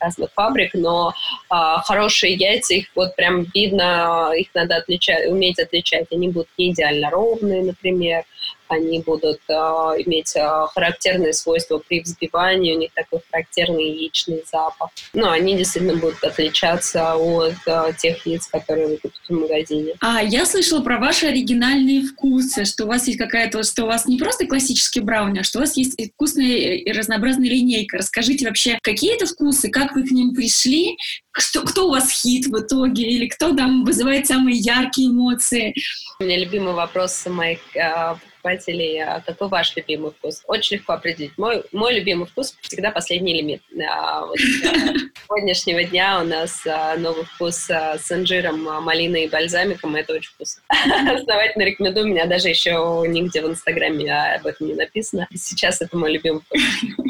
[0.00, 1.12] разных фабрик, но
[1.48, 6.06] а, хорошие яйца, их вот прям видно их надо отличать, уметь отличать.
[6.12, 8.24] Они будут не идеально ровные, например,
[8.72, 14.90] они будут э, иметь э, характерные свойства при взбивании, у них такой характерный яичный запах.
[15.12, 19.94] Ну, они действительно будут отличаться от э, тех яиц, которые вы купите в магазине.
[20.00, 24.06] А я слышала про ваши оригинальные вкусы, что у вас есть какая-то, что у вас
[24.06, 27.98] не просто классический брауни, а что у вас есть вкусная и разнообразная линейка.
[27.98, 30.96] Расскажите вообще, какие это вкусы, как вы к ним пришли,
[31.32, 35.74] что, кто у вас хит в итоге, или кто там вызывает самые яркие эмоции?
[36.20, 40.42] У меня любимый вопрос моих э, покупателей, а какой ваш любимый вкус?
[40.46, 41.32] Очень легко определить.
[41.36, 43.62] Мой, мой любимый вкус всегда последний лимит.
[43.88, 44.84] А, вот, а,
[45.26, 50.62] сегодняшнего дня у нас а, новый вкус с инжиром, малиной и бальзамиком, это очень вкусно.
[51.14, 55.28] Основательно рекомендую, меня даже еще нигде в Инстаграме об этом не написано.
[55.34, 56.60] Сейчас это мой любимый вкус.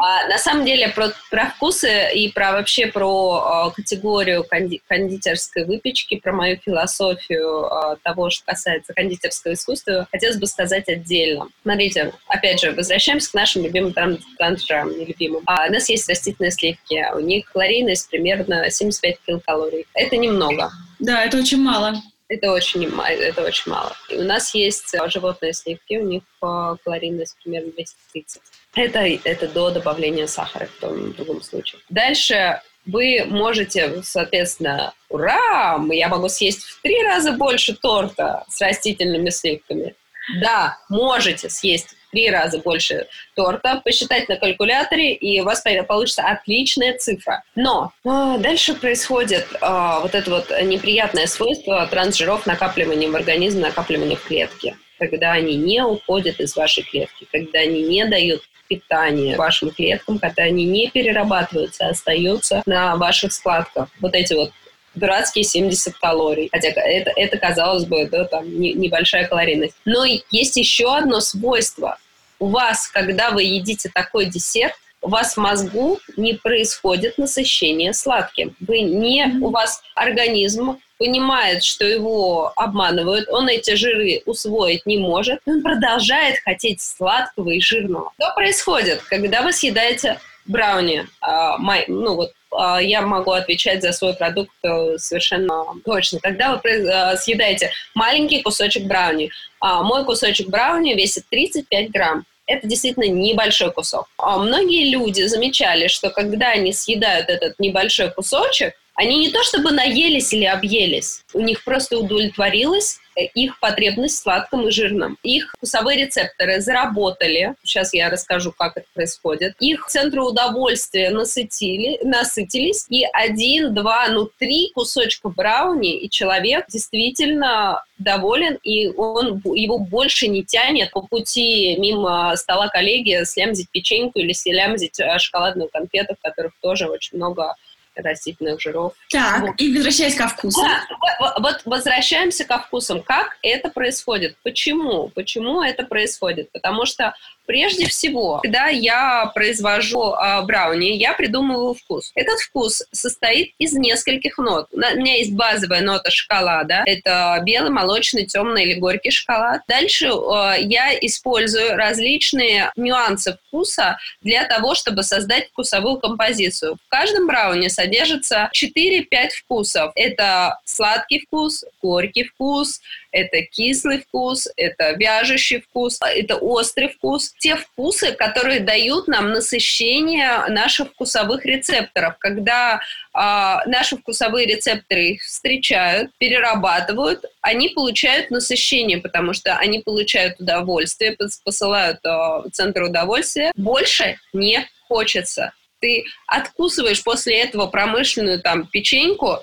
[0.01, 6.19] А, на самом деле про, про вкусы и про вообще про категорию конди кондитерской выпечки,
[6.19, 11.49] про мою философию того, что касается кондитерского искусства, хотелось бы сказать отдельно отдельно.
[11.63, 13.93] Смотрите, опять же, возвращаемся к нашим любимым
[14.39, 15.43] трансжирам, нелюбимым.
[15.47, 19.87] А, у нас есть растительные сливки, у них калорийность примерно 75 килокалорий.
[19.95, 20.71] Это немного.
[20.99, 21.95] Да, это очень мало.
[22.29, 23.93] Это очень, это очень мало.
[24.09, 28.43] И у нас есть а, животные сливки, у них калорийность примерно 230.
[28.75, 31.81] Это, это до добавления сахара в том в другом случае.
[31.91, 39.29] Дальше вы можете, соответственно, ура, я могу съесть в три раза больше торта с растительными
[39.29, 39.95] сливками.
[40.41, 46.97] Да, можете съесть три раза больше торта, посчитать на калькуляторе, и у вас получится отличная
[46.99, 47.43] цифра.
[47.57, 54.17] Но э, дальше происходит э, вот это вот неприятное свойство трансжиров накапливания в организме, накапливания
[54.17, 59.71] в клетке, когда они не уходят из вашей клетки, когда они не дают питание вашим
[59.71, 63.89] клеткам, когда они не перерабатываются, остаются на ваших складках.
[64.01, 64.53] Вот эти вот
[64.95, 66.49] дурацкие 70 калорий.
[66.53, 69.75] Хотя это, это казалось бы, да, там, не, небольшая калорийность.
[69.85, 71.99] Но есть еще одно свойство.
[72.39, 78.57] У вас, когда вы едите такой десерт, у вас в мозгу не происходит насыщение сладким.
[78.61, 85.41] Вы не, у вас организм понимает, что его обманывают, он эти жиры усвоить не может,
[85.47, 88.13] он продолжает хотеть сладкого и жирного.
[88.15, 92.33] Что происходит, когда вы съедаете брауни, а, май, ну вот
[92.81, 96.21] я могу отвечать за свой продукт э, совершенно точно.
[96.21, 99.31] Когда вы э, съедаете маленький кусочек брауни,
[99.61, 102.25] а, мой кусочек брауни весит 35 грамм.
[102.47, 104.09] Это действительно небольшой кусок.
[104.19, 109.71] А многие люди замечали, что когда они съедают этот небольшой кусочек, они не то чтобы
[109.71, 115.19] наелись или объелись, у них просто удовлетворилась э, их потребность в сладком и жирном.
[115.23, 117.55] Их вкусовые рецепторы заработали.
[117.63, 119.55] Сейчас я расскажу, как это происходит.
[119.61, 122.87] Их центры удовольствия насытили, насытились.
[122.89, 130.29] И один, два, ну три кусочка брауни, и человек действительно доволен, и он его больше
[130.29, 136.23] не тянет по пути мимо стола коллеги слямзить печеньку или слямзить э, шоколадную конфету, в
[136.23, 137.55] которых тоже очень много
[137.95, 138.95] растительных жиров.
[139.11, 139.55] Так, вот.
[139.59, 140.61] и возвращаясь ко вкусу.
[140.63, 143.03] Да, вот возвращаемся ко вкусам.
[143.03, 144.37] Как это происходит?
[144.43, 145.09] Почему?
[145.09, 146.51] Почему это происходит?
[146.53, 147.15] Потому что
[147.47, 152.13] Прежде всего, когда я произвожу э, брауни, я придумываю вкус.
[152.15, 154.69] Этот вкус состоит из нескольких нот.
[154.73, 156.83] У меня есть базовая нота шоколада.
[156.87, 159.63] Это белый, молочный, темный или горький шоколад.
[159.69, 166.77] Дальше э, я использую различные нюансы вкуса для того, чтобы создать вкусовую композицию.
[166.87, 169.05] В каждом брауни содержится 4-5
[169.45, 169.93] вкусов.
[169.97, 172.81] Это сладкий вкус, горький вкус,
[173.13, 177.35] это кислый вкус, это вяжущий вкус, это острый вкус.
[177.39, 182.17] Те вкусы, которые дают нам насыщение наших вкусовых рецепторов.
[182.19, 182.81] Когда
[183.15, 183.19] э,
[183.67, 191.99] наши вкусовые рецепторы их встречают, перерабатывают, они получают насыщение, потому что они получают удовольствие, посылают
[192.05, 193.53] э, в центр удовольствия.
[193.55, 195.53] Больше не хочется.
[195.81, 199.39] Ты откусываешь после этого промышленную там печеньку,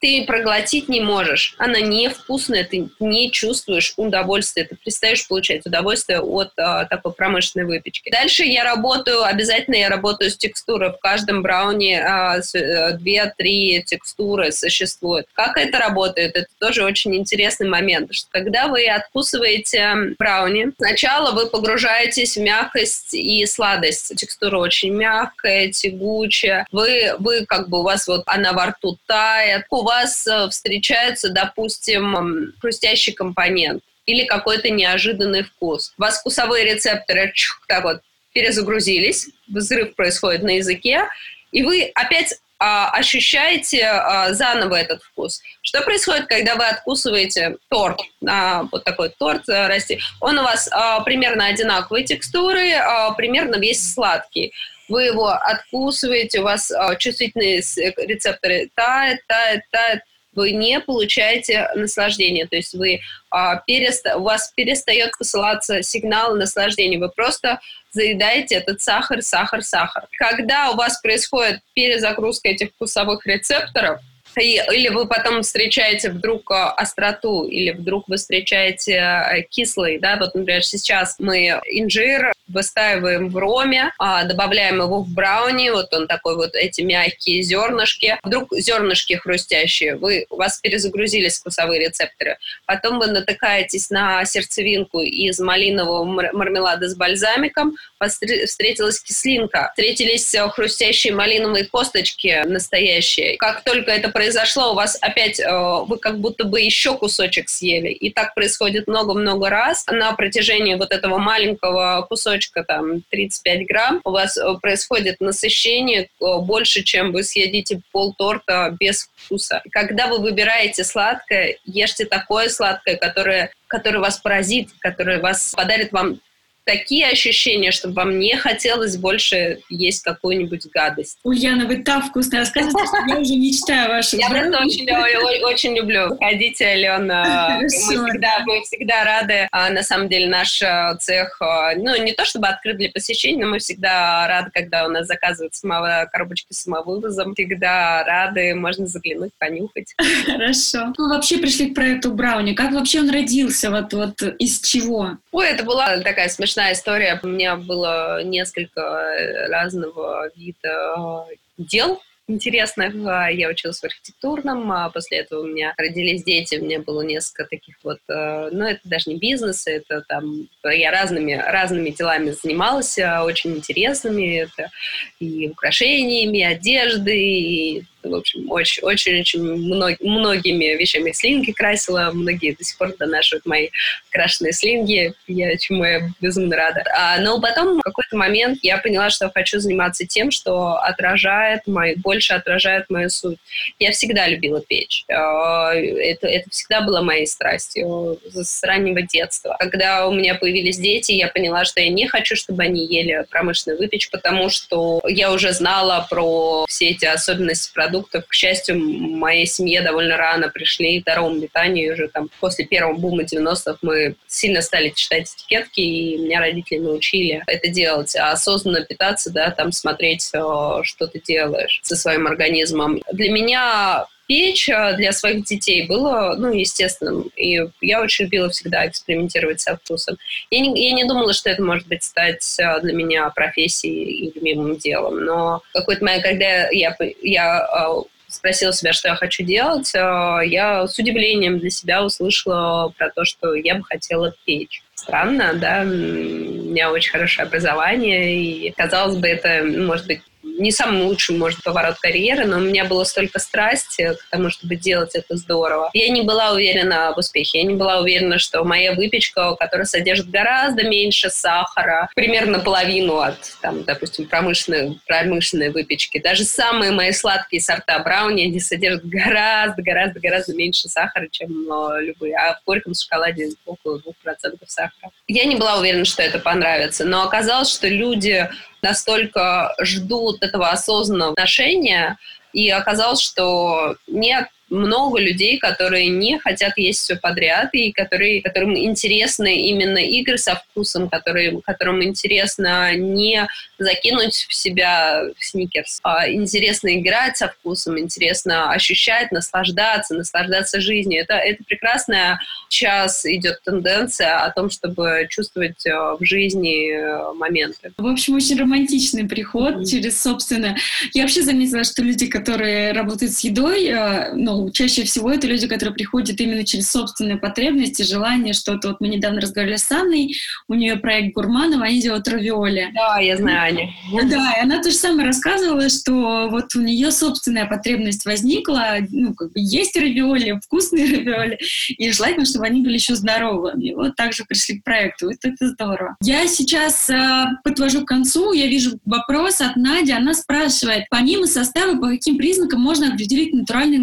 [0.00, 1.54] ты проглотить не можешь.
[1.58, 8.10] Она невкусная, ты не чувствуешь удовольствия, ты перестаешь получать удовольствие от а, такой промышленной выпечки.
[8.10, 10.92] Дальше я работаю, обязательно я работаю с текстурой.
[10.92, 15.26] В каждом брауне а, э, две-три текстуры существуют.
[15.34, 16.36] Как это работает?
[16.36, 18.14] Это тоже очень интересный момент.
[18.14, 24.14] Что когда вы откусываете брауни, сначала вы погружаетесь в мягкость и сладость.
[24.16, 26.66] Текстура очень мягкая, тягучая.
[26.72, 29.64] Вы, вы как бы у вас вот она во рту тает.
[29.70, 35.92] У вас э, встречается, допустим, хрустящий компонент или какой-то неожиданный вкус.
[35.98, 38.00] У вас вкусовые рецепторы чух, так вот
[38.32, 41.08] перезагрузились, взрыв происходит на языке,
[41.50, 45.42] и вы опять а, ощущаете а, заново этот вкус.
[45.62, 49.98] Что происходит, когда вы откусываете торт, а, вот такой торт а, расти?
[50.20, 54.52] Он у вас а, примерно одинаковой текстуры, а, примерно весь сладкий
[54.90, 57.62] вы его откусываете, у вас э, чувствительные
[57.96, 60.02] рецепторы тают, тают, тают,
[60.34, 66.98] вы не получаете наслаждения, то есть вы, а, переста, у вас перестает посылаться сигнал наслаждения,
[66.98, 67.60] вы просто
[67.90, 70.06] заедаете этот сахар, сахар, сахар.
[70.18, 74.00] Когда у вас происходит перезагрузка этих вкусовых рецепторов,
[74.40, 80.16] и, или вы потом встречаете вдруг э, остроту, или вдруг вы встречаете э, кислый, да,
[80.16, 86.06] вот, например, сейчас мы инжир выстаиваем в роме, а, добавляем его в брауни, вот он
[86.06, 92.98] такой вот, эти мягкие зернышки, вдруг зернышки хрустящие, вы, у вас перезагрузились вкусовые рецепторы, потом
[92.98, 97.76] вы натыкаетесь на сердцевинку из малинового мармелада с бальзамиком,
[98.08, 103.36] встретилась кислинка, встретились э, хрустящие малиновые косточки настоящие.
[103.36, 105.46] Как только это произошло, у вас опять, э,
[105.86, 107.90] вы как будто бы еще кусочек съели.
[107.90, 109.84] И так происходит много-много раз.
[109.86, 116.82] На протяжении вот этого маленького кусочка, там, 35 грамм, у вас э, происходит насыщение больше,
[116.82, 119.62] чем вы съедите пол торта без вкуса.
[119.70, 126.20] Когда вы выбираете сладкое, ешьте такое сладкое, которое которое вас поразит, которое вас подарит вам
[126.64, 131.18] такие ощущения, что вам не хотелось больше есть какую-нибудь гадость.
[131.24, 136.16] Ульяна, вы так вкусно рассказываете, что я уже мечтаю вашу Я просто очень, очень люблю.
[136.18, 137.58] Ходите, Алена.
[137.60, 139.48] Мы всегда, мы всегда рады.
[139.52, 143.44] А, на самом деле наш а, цех, а, ну, не то чтобы открыт для посещения,
[143.44, 147.34] но мы всегда рады, когда у нас заказывают самого, коробочки с самовывозом.
[147.34, 149.94] Всегда рады, можно заглянуть, понюхать.
[150.26, 150.92] Хорошо.
[150.96, 152.54] Ну, вообще пришли к проекту Брауни.
[152.54, 153.70] Как вообще он родился?
[153.70, 155.18] Вот, вот из чего?
[155.32, 157.20] Ой, это была такая смешная смешная история.
[157.22, 161.26] У меня было несколько разного вида
[161.56, 162.94] дел интересных.
[163.32, 167.44] Я училась в архитектурном, а после этого у меня родились дети, у меня было несколько
[167.44, 172.98] таких вот, э, ну, это даже не бизнес, это там, я разными, разными делами занималась,
[172.98, 174.70] очень интересными, это
[175.18, 182.76] и украшениями, одеждой, и в общем, очень-очень много, многими вещами слинги красила, многие до сих
[182.78, 183.68] пор донашивают мои
[184.10, 186.84] крашеные слинги, я, чему я безумно рада.
[186.96, 191.98] А, но потом в какой-то момент я поняла, что хочу заниматься тем, что отражает мою,
[191.98, 193.38] больше отражает мою суть.
[193.78, 195.04] Я всегда любила печь.
[195.08, 199.56] А, это, это всегда было моей страстью с раннего детства.
[199.58, 203.78] Когда у меня появились дети, я поняла, что я не хочу, чтобы они ели промышленную
[203.78, 208.24] выпечку, потому что я уже знала про все эти особенности продукта, продуктов.
[208.26, 211.94] К счастью, моей семье довольно рано пришли к здоровому питанию.
[211.94, 217.42] Уже там после первого бума 90-х мы сильно стали читать этикетки, и меня родители научили
[217.46, 218.14] это делать.
[218.16, 220.38] А осознанно питаться, да, там смотреть, э,
[220.82, 223.00] что ты делаешь со своим организмом.
[223.12, 227.32] Для меня печь э, для своих детей было, ну, естественным.
[227.34, 230.18] И я очень любила всегда экспериментировать со вкусом.
[230.52, 234.32] Я не, я не думала, что это может быть стать э, для меня профессией и
[234.32, 235.24] любимым делом.
[235.24, 240.86] Но в какой-то момент, когда я, я э, спросила себя, что я хочу делать, я
[240.86, 244.84] с удивлением для себя услышала про то, что я бы хотела печь.
[244.94, 250.20] Странно, да, у меня очень хорошее образование, и, казалось бы, это, может быть,
[250.60, 254.76] не самый лучший, может, поворот карьеры, но у меня было столько страсти к тому, чтобы
[254.76, 255.90] делать это здорово.
[255.94, 257.58] Я не была уверена в успехе.
[257.58, 263.38] Я не была уверена, что моя выпечка, которая содержит гораздо меньше сахара, примерно половину от,
[263.62, 270.20] там, допустим, промышленной, промышленной выпечки, даже самые мои сладкие сорта брауни, они содержат гораздо, гораздо,
[270.20, 272.36] гораздо меньше сахара, чем э, любые.
[272.36, 275.10] А в горьком шоколаде около 2% сахара.
[275.26, 278.48] Я не была уверена, что это понравится, но оказалось, что люди
[278.82, 282.18] настолько ждут этого осознанного отношения,
[282.52, 288.76] и оказалось, что нет, много людей, которые не хотят есть все подряд, и которые, которым
[288.78, 293.46] интересны именно игры со вкусом, которые, которым интересно не
[293.78, 301.20] закинуть в себя сникерс, а интересно играть со вкусом, интересно ощущать, наслаждаться, наслаждаться жизнью.
[301.20, 307.92] Это, это прекрасная час идет тенденция о том, чтобы чувствовать э, в жизни э, моменты.
[307.96, 309.84] В общем, очень романтичный приход mm-hmm.
[309.84, 310.76] через собственное.
[311.12, 315.66] Я вообще заметила, что люди, которые работают с едой, э, ну, чаще всего это люди,
[315.66, 318.88] которые приходят именно через собственные потребности, желание что-то.
[318.88, 320.34] Вот мы недавно разговаривали с Анной,
[320.68, 322.90] у нее проект Гурманова, они делают равиоли.
[322.94, 324.30] Да, я знаю Аню.
[324.30, 329.34] Да, и она то же самое рассказывала, что вот у нее собственная потребность возникла, ну,
[329.34, 331.58] как бы есть равиоли, вкусные равиоли,
[331.88, 333.94] и желательно, чтобы они были еще здоровыми.
[333.94, 335.30] Вот так же пришли к проекту.
[335.30, 336.16] Это, это здорово.
[336.22, 338.52] Я сейчас э, подвожу к концу.
[338.52, 340.12] Я вижу вопрос от Нади.
[340.12, 344.00] Она спрашивает, помимо состава, по каким признакам можно определить натуральные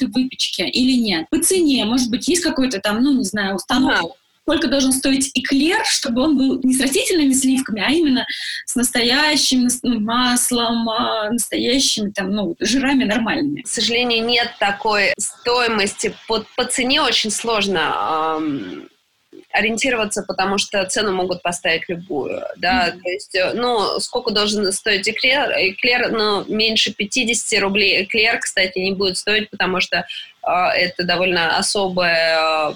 [0.00, 1.26] ингредиенты выпечки или нет?
[1.30, 3.98] По цене, может быть, есть какой-то там, ну, не знаю, установка?
[4.00, 8.26] Ага сколько должен стоить эклер, чтобы он был не с растительными сливками, а именно
[8.66, 13.60] с настоящим ну, маслом, а, настоящими там, ну, жирами нормальными.
[13.60, 16.16] К сожалению, нет такой стоимости.
[16.26, 18.88] По, по цене очень сложно эм,
[19.52, 23.00] ориентироваться, потому что цену могут поставить любую, да, mm-hmm.
[23.00, 28.78] то есть, э, ну, сколько должен стоить эклер, эклер, ну, меньше 50 рублей, эклер, кстати,
[28.78, 29.98] не будет стоить, потому что
[30.46, 32.74] э, это довольно особое, э,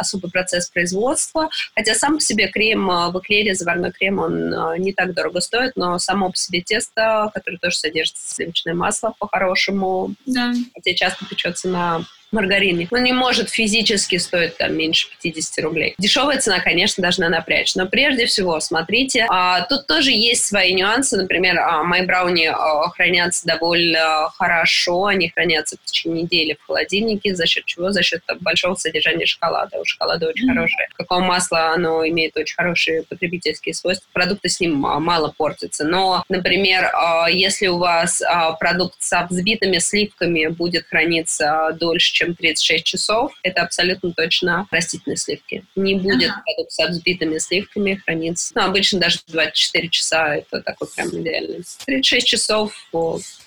[0.00, 4.78] особый процесс производства, хотя сам по себе крем э, в эклере, заварной крем, он э,
[4.78, 10.14] не так дорого стоит, но само по себе тесто, которое тоже содержит сливочное масло по-хорошему,
[10.24, 10.54] да.
[10.74, 12.88] хотя часто печется на маргарине.
[12.90, 15.94] Ну, не может физически стоить там меньше 50 рублей.
[15.98, 17.74] Дешевая цена, конечно, должна напрячь.
[17.74, 21.16] Но прежде всего, смотрите, а, тут тоже есть свои нюансы.
[21.16, 25.06] Например, а, мои брауни а, хранятся довольно хорошо.
[25.06, 27.34] Они хранятся в течение недели в холодильнике.
[27.34, 27.90] За счет чего?
[27.90, 29.78] За счет там, большого содержания шоколада.
[29.78, 30.54] У шоколада очень mm-hmm.
[30.54, 30.88] хорошее.
[30.96, 34.06] Какое масло, оно имеет очень хорошие потребительские свойства.
[34.12, 35.84] Продукты с ним а, мало портятся.
[35.84, 42.34] Но, например, а, если у вас а, продукт со взбитыми сливками будет храниться дольше, чем
[42.34, 45.64] 36 часов, это абсолютно точно растительные сливки.
[45.76, 46.42] Не будет ага.
[46.44, 48.52] продукт со взбитыми сливками храниться.
[48.54, 51.62] Ну, обычно даже 24 часа это такой прям идеальный.
[51.86, 52.72] 36 часов,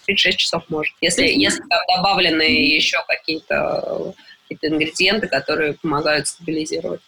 [0.06, 0.94] 36 часов может.
[1.02, 1.64] Если, если
[1.96, 4.14] добавлены еще какие-то
[4.50, 7.02] какие ингредиенты, которые помогают стабилизировать.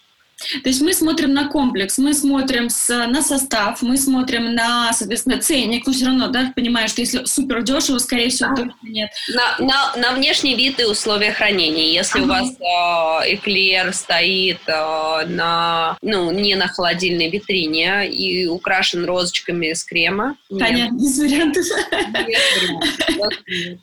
[0.63, 5.39] То есть мы смотрим на комплекс, мы смотрим с, на состав, мы смотрим на, соответственно,
[5.39, 8.55] ценник, но все равно, да, понимаешь, что если супер дешево, скорее всего, а.
[8.55, 9.11] точно нет.
[9.29, 11.87] На, на, на внешний вид и условия хранения.
[11.87, 12.25] Если ага.
[12.25, 19.73] у вас э, эклер стоит э, на, ну, не на холодильной витрине и украшен розочками
[19.73, 20.35] с крема.
[20.49, 21.65] Таня, без вариантов.
[22.27, 23.79] Нет, нет.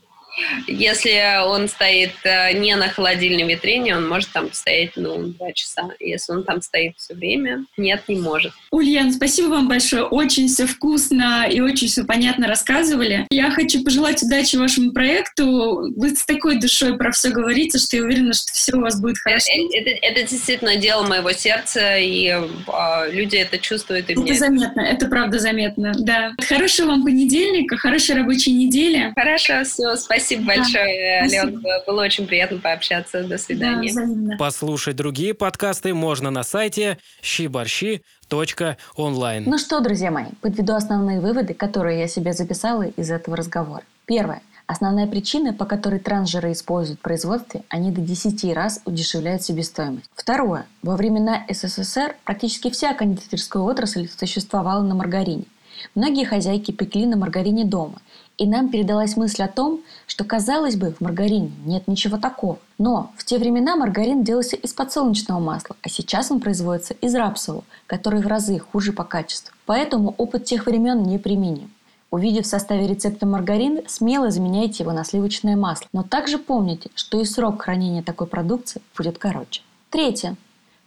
[0.67, 5.91] Если он стоит э, не на холодильной витрине, он может там стоять, ну, два часа.
[5.99, 8.53] Если он там стоит все время, нет, не может.
[8.71, 10.05] Ульян, спасибо вам большое.
[10.05, 13.27] Очень все вкусно и очень все понятно рассказывали.
[13.31, 15.93] Я хочу пожелать удачи вашему проекту.
[15.97, 19.17] Вы с такой душой про все говорите, что я уверена, что все у вас будет
[19.17, 19.47] э, хорошо.
[19.53, 24.09] Это, это, это действительно дело моего сердца, и э, люди это чувствуют.
[24.09, 24.35] И это мне...
[24.35, 26.33] заметно, это правда заметно, да.
[26.49, 29.13] Хорошего вам понедельника, хорошей рабочей недели.
[29.17, 30.20] Хорошо, все, спасибо.
[30.21, 31.63] Спасибо большое, да, Ален.
[31.87, 33.23] Было очень приятно пообщаться.
[33.25, 33.95] До свидания.
[33.95, 39.45] Да, Послушать другие подкасты можно на сайте щиборщи.онлайн.
[39.47, 43.85] Ну что, друзья мои, подведу основные выводы, которые я себе записала из этого разговора.
[44.07, 44.43] Первое.
[44.67, 50.09] Основная причина, по которой трансжиры используют в производстве, они до 10 раз удешевляют себестоимость.
[50.15, 50.65] Второе.
[50.85, 55.47] Во времена СССР практически вся кондитерская отрасль существовала на маргарине.
[55.95, 58.01] Многие хозяйки пекли на маргарине дома–
[58.41, 62.59] и нам передалась мысль о том, что, казалось бы, в маргарине нет ничего такого.
[62.79, 67.65] Но в те времена маргарин делался из подсолнечного масла, а сейчас он производится из рапсового,
[67.87, 69.55] который в разы хуже по качеству.
[69.67, 71.71] Поэтому опыт тех времен не применим.
[72.11, 75.87] Увидев в составе рецепта маргарин, смело заменяйте его на сливочное масло.
[75.93, 79.61] Но также помните, что и срок хранения такой продукции будет короче.
[79.91, 80.37] Третье.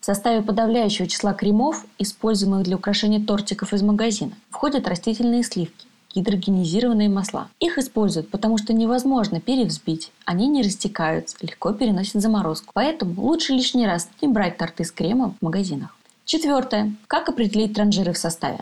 [0.03, 7.07] В составе подавляющего числа кремов, используемых для украшения тортиков из магазина, входят растительные сливки гидрогенизированные
[7.07, 7.47] масла.
[7.61, 12.71] Их используют, потому что невозможно перевзбить, они не растекаются, легко переносят заморозку.
[12.73, 15.95] Поэтому лучше лишний раз не брать торты с кремом в магазинах.
[16.25, 16.93] Четвертое.
[17.07, 18.59] Как определить транжиры в составе?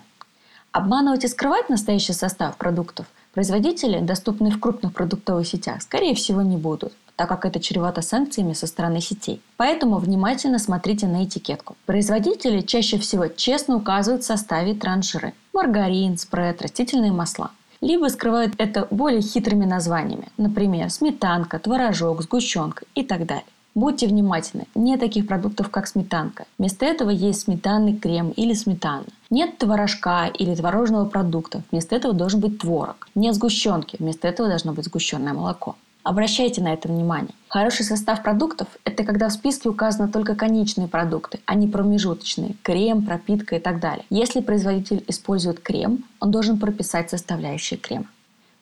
[0.71, 6.57] Обманывать и скрывать настоящий состав продуктов производители, доступные в крупных продуктовых сетях, скорее всего не
[6.57, 9.43] будут, так как это чревато санкциями со стороны сетей.
[9.55, 11.75] Поэтому внимательно смотрите на этикетку.
[11.85, 15.33] Производители чаще всего честно указывают в составе транжиры.
[15.53, 17.51] Маргарин, спред, растительные масла.
[17.79, 23.45] либо скрывают это более хитрыми названиями, например, сметанка, творожок, сгущенка и так далее.
[23.73, 26.45] Будьте внимательны, нет таких продуктов, как сметанка.
[26.57, 29.05] Вместо этого есть сметанный крем или сметана.
[29.29, 33.07] Нет творожка или творожного продукта, вместо этого должен быть творог.
[33.15, 35.75] Нет сгущенки, вместо этого должно быть сгущенное молоко.
[36.03, 37.33] Обращайте на это внимание.
[37.47, 43.05] Хороший состав продуктов– это когда в списке указаны только конечные продукты, а не промежуточные– крем,
[43.05, 44.05] пропитка и так далее.
[44.09, 48.05] Если производитель использует крем, он должен прописать составляющие крема.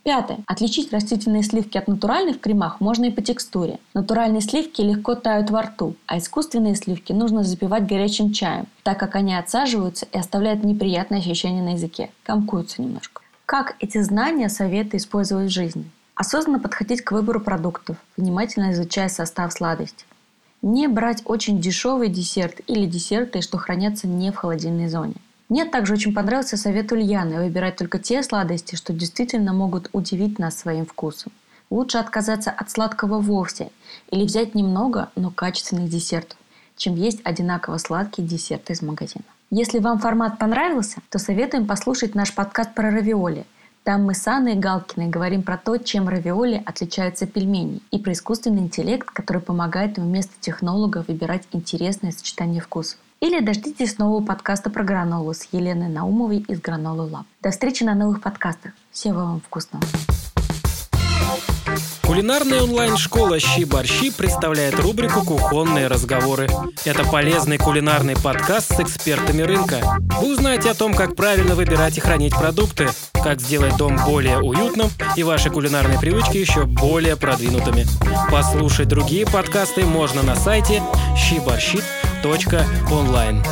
[0.03, 0.39] Пятое.
[0.47, 3.79] Отличить растительные сливки от натуральных в кремах можно и по текстуре.
[3.93, 9.15] Натуральные сливки легко тают во рту, а искусственные сливки нужно запивать горячим чаем, так как
[9.15, 13.21] они отсаживаются и оставляют неприятное ощущение на языке, комкуются немножко.
[13.45, 15.89] Как эти знания, советы использовать в жизни?
[16.19, 20.03] Осознанно подходить к выбору продуктов, внимательно изучая состав сладости.
[20.61, 25.15] Не брать очень дешевый десерт или десерты, что хранятся не в холодильной зоне.
[25.47, 30.57] Мне также очень понравился совет Ульяны выбирать только те сладости, что действительно могут удивить нас
[30.57, 31.31] своим вкусом.
[31.69, 33.71] Лучше отказаться от сладкого вовсе
[34.11, 36.37] или взять немного, но качественных десертов,
[36.75, 39.23] чем есть одинаково сладкие десерты из магазина.
[39.51, 43.45] Если вам формат понравился, то советуем послушать наш подкаст про равиоли–
[43.89, 48.13] там мы с Анной Галкиной говорим про то, чем равиоли отличаются от пельменей, и про
[48.13, 52.99] искусственный интеллект, который помогает им вместо технолога выбирать интересное сочетание вкусов.
[53.19, 57.25] Или дождитесь нового подкаста про гранолу с Еленой Наумовой из Гранолы Лаб.
[57.41, 58.73] До встречи на новых подкастах.
[58.91, 59.83] Всего вам вкусного!
[62.09, 66.49] Кулинарная онлайн-школа «Щи-борщи» представляет рубрику «Кухонные разговоры».
[66.83, 69.99] Это полезный кулинарный подкаст с экспертами рынка.
[70.19, 74.89] Вы узнаете о том, как правильно выбирать и хранить продукты, как сделать дом более уютным
[75.17, 77.85] и ваши кулинарные привычки еще более продвинутыми.
[78.31, 80.81] Послушать другие подкасты можно на сайте
[81.15, 83.43] щиборщит.онлайн.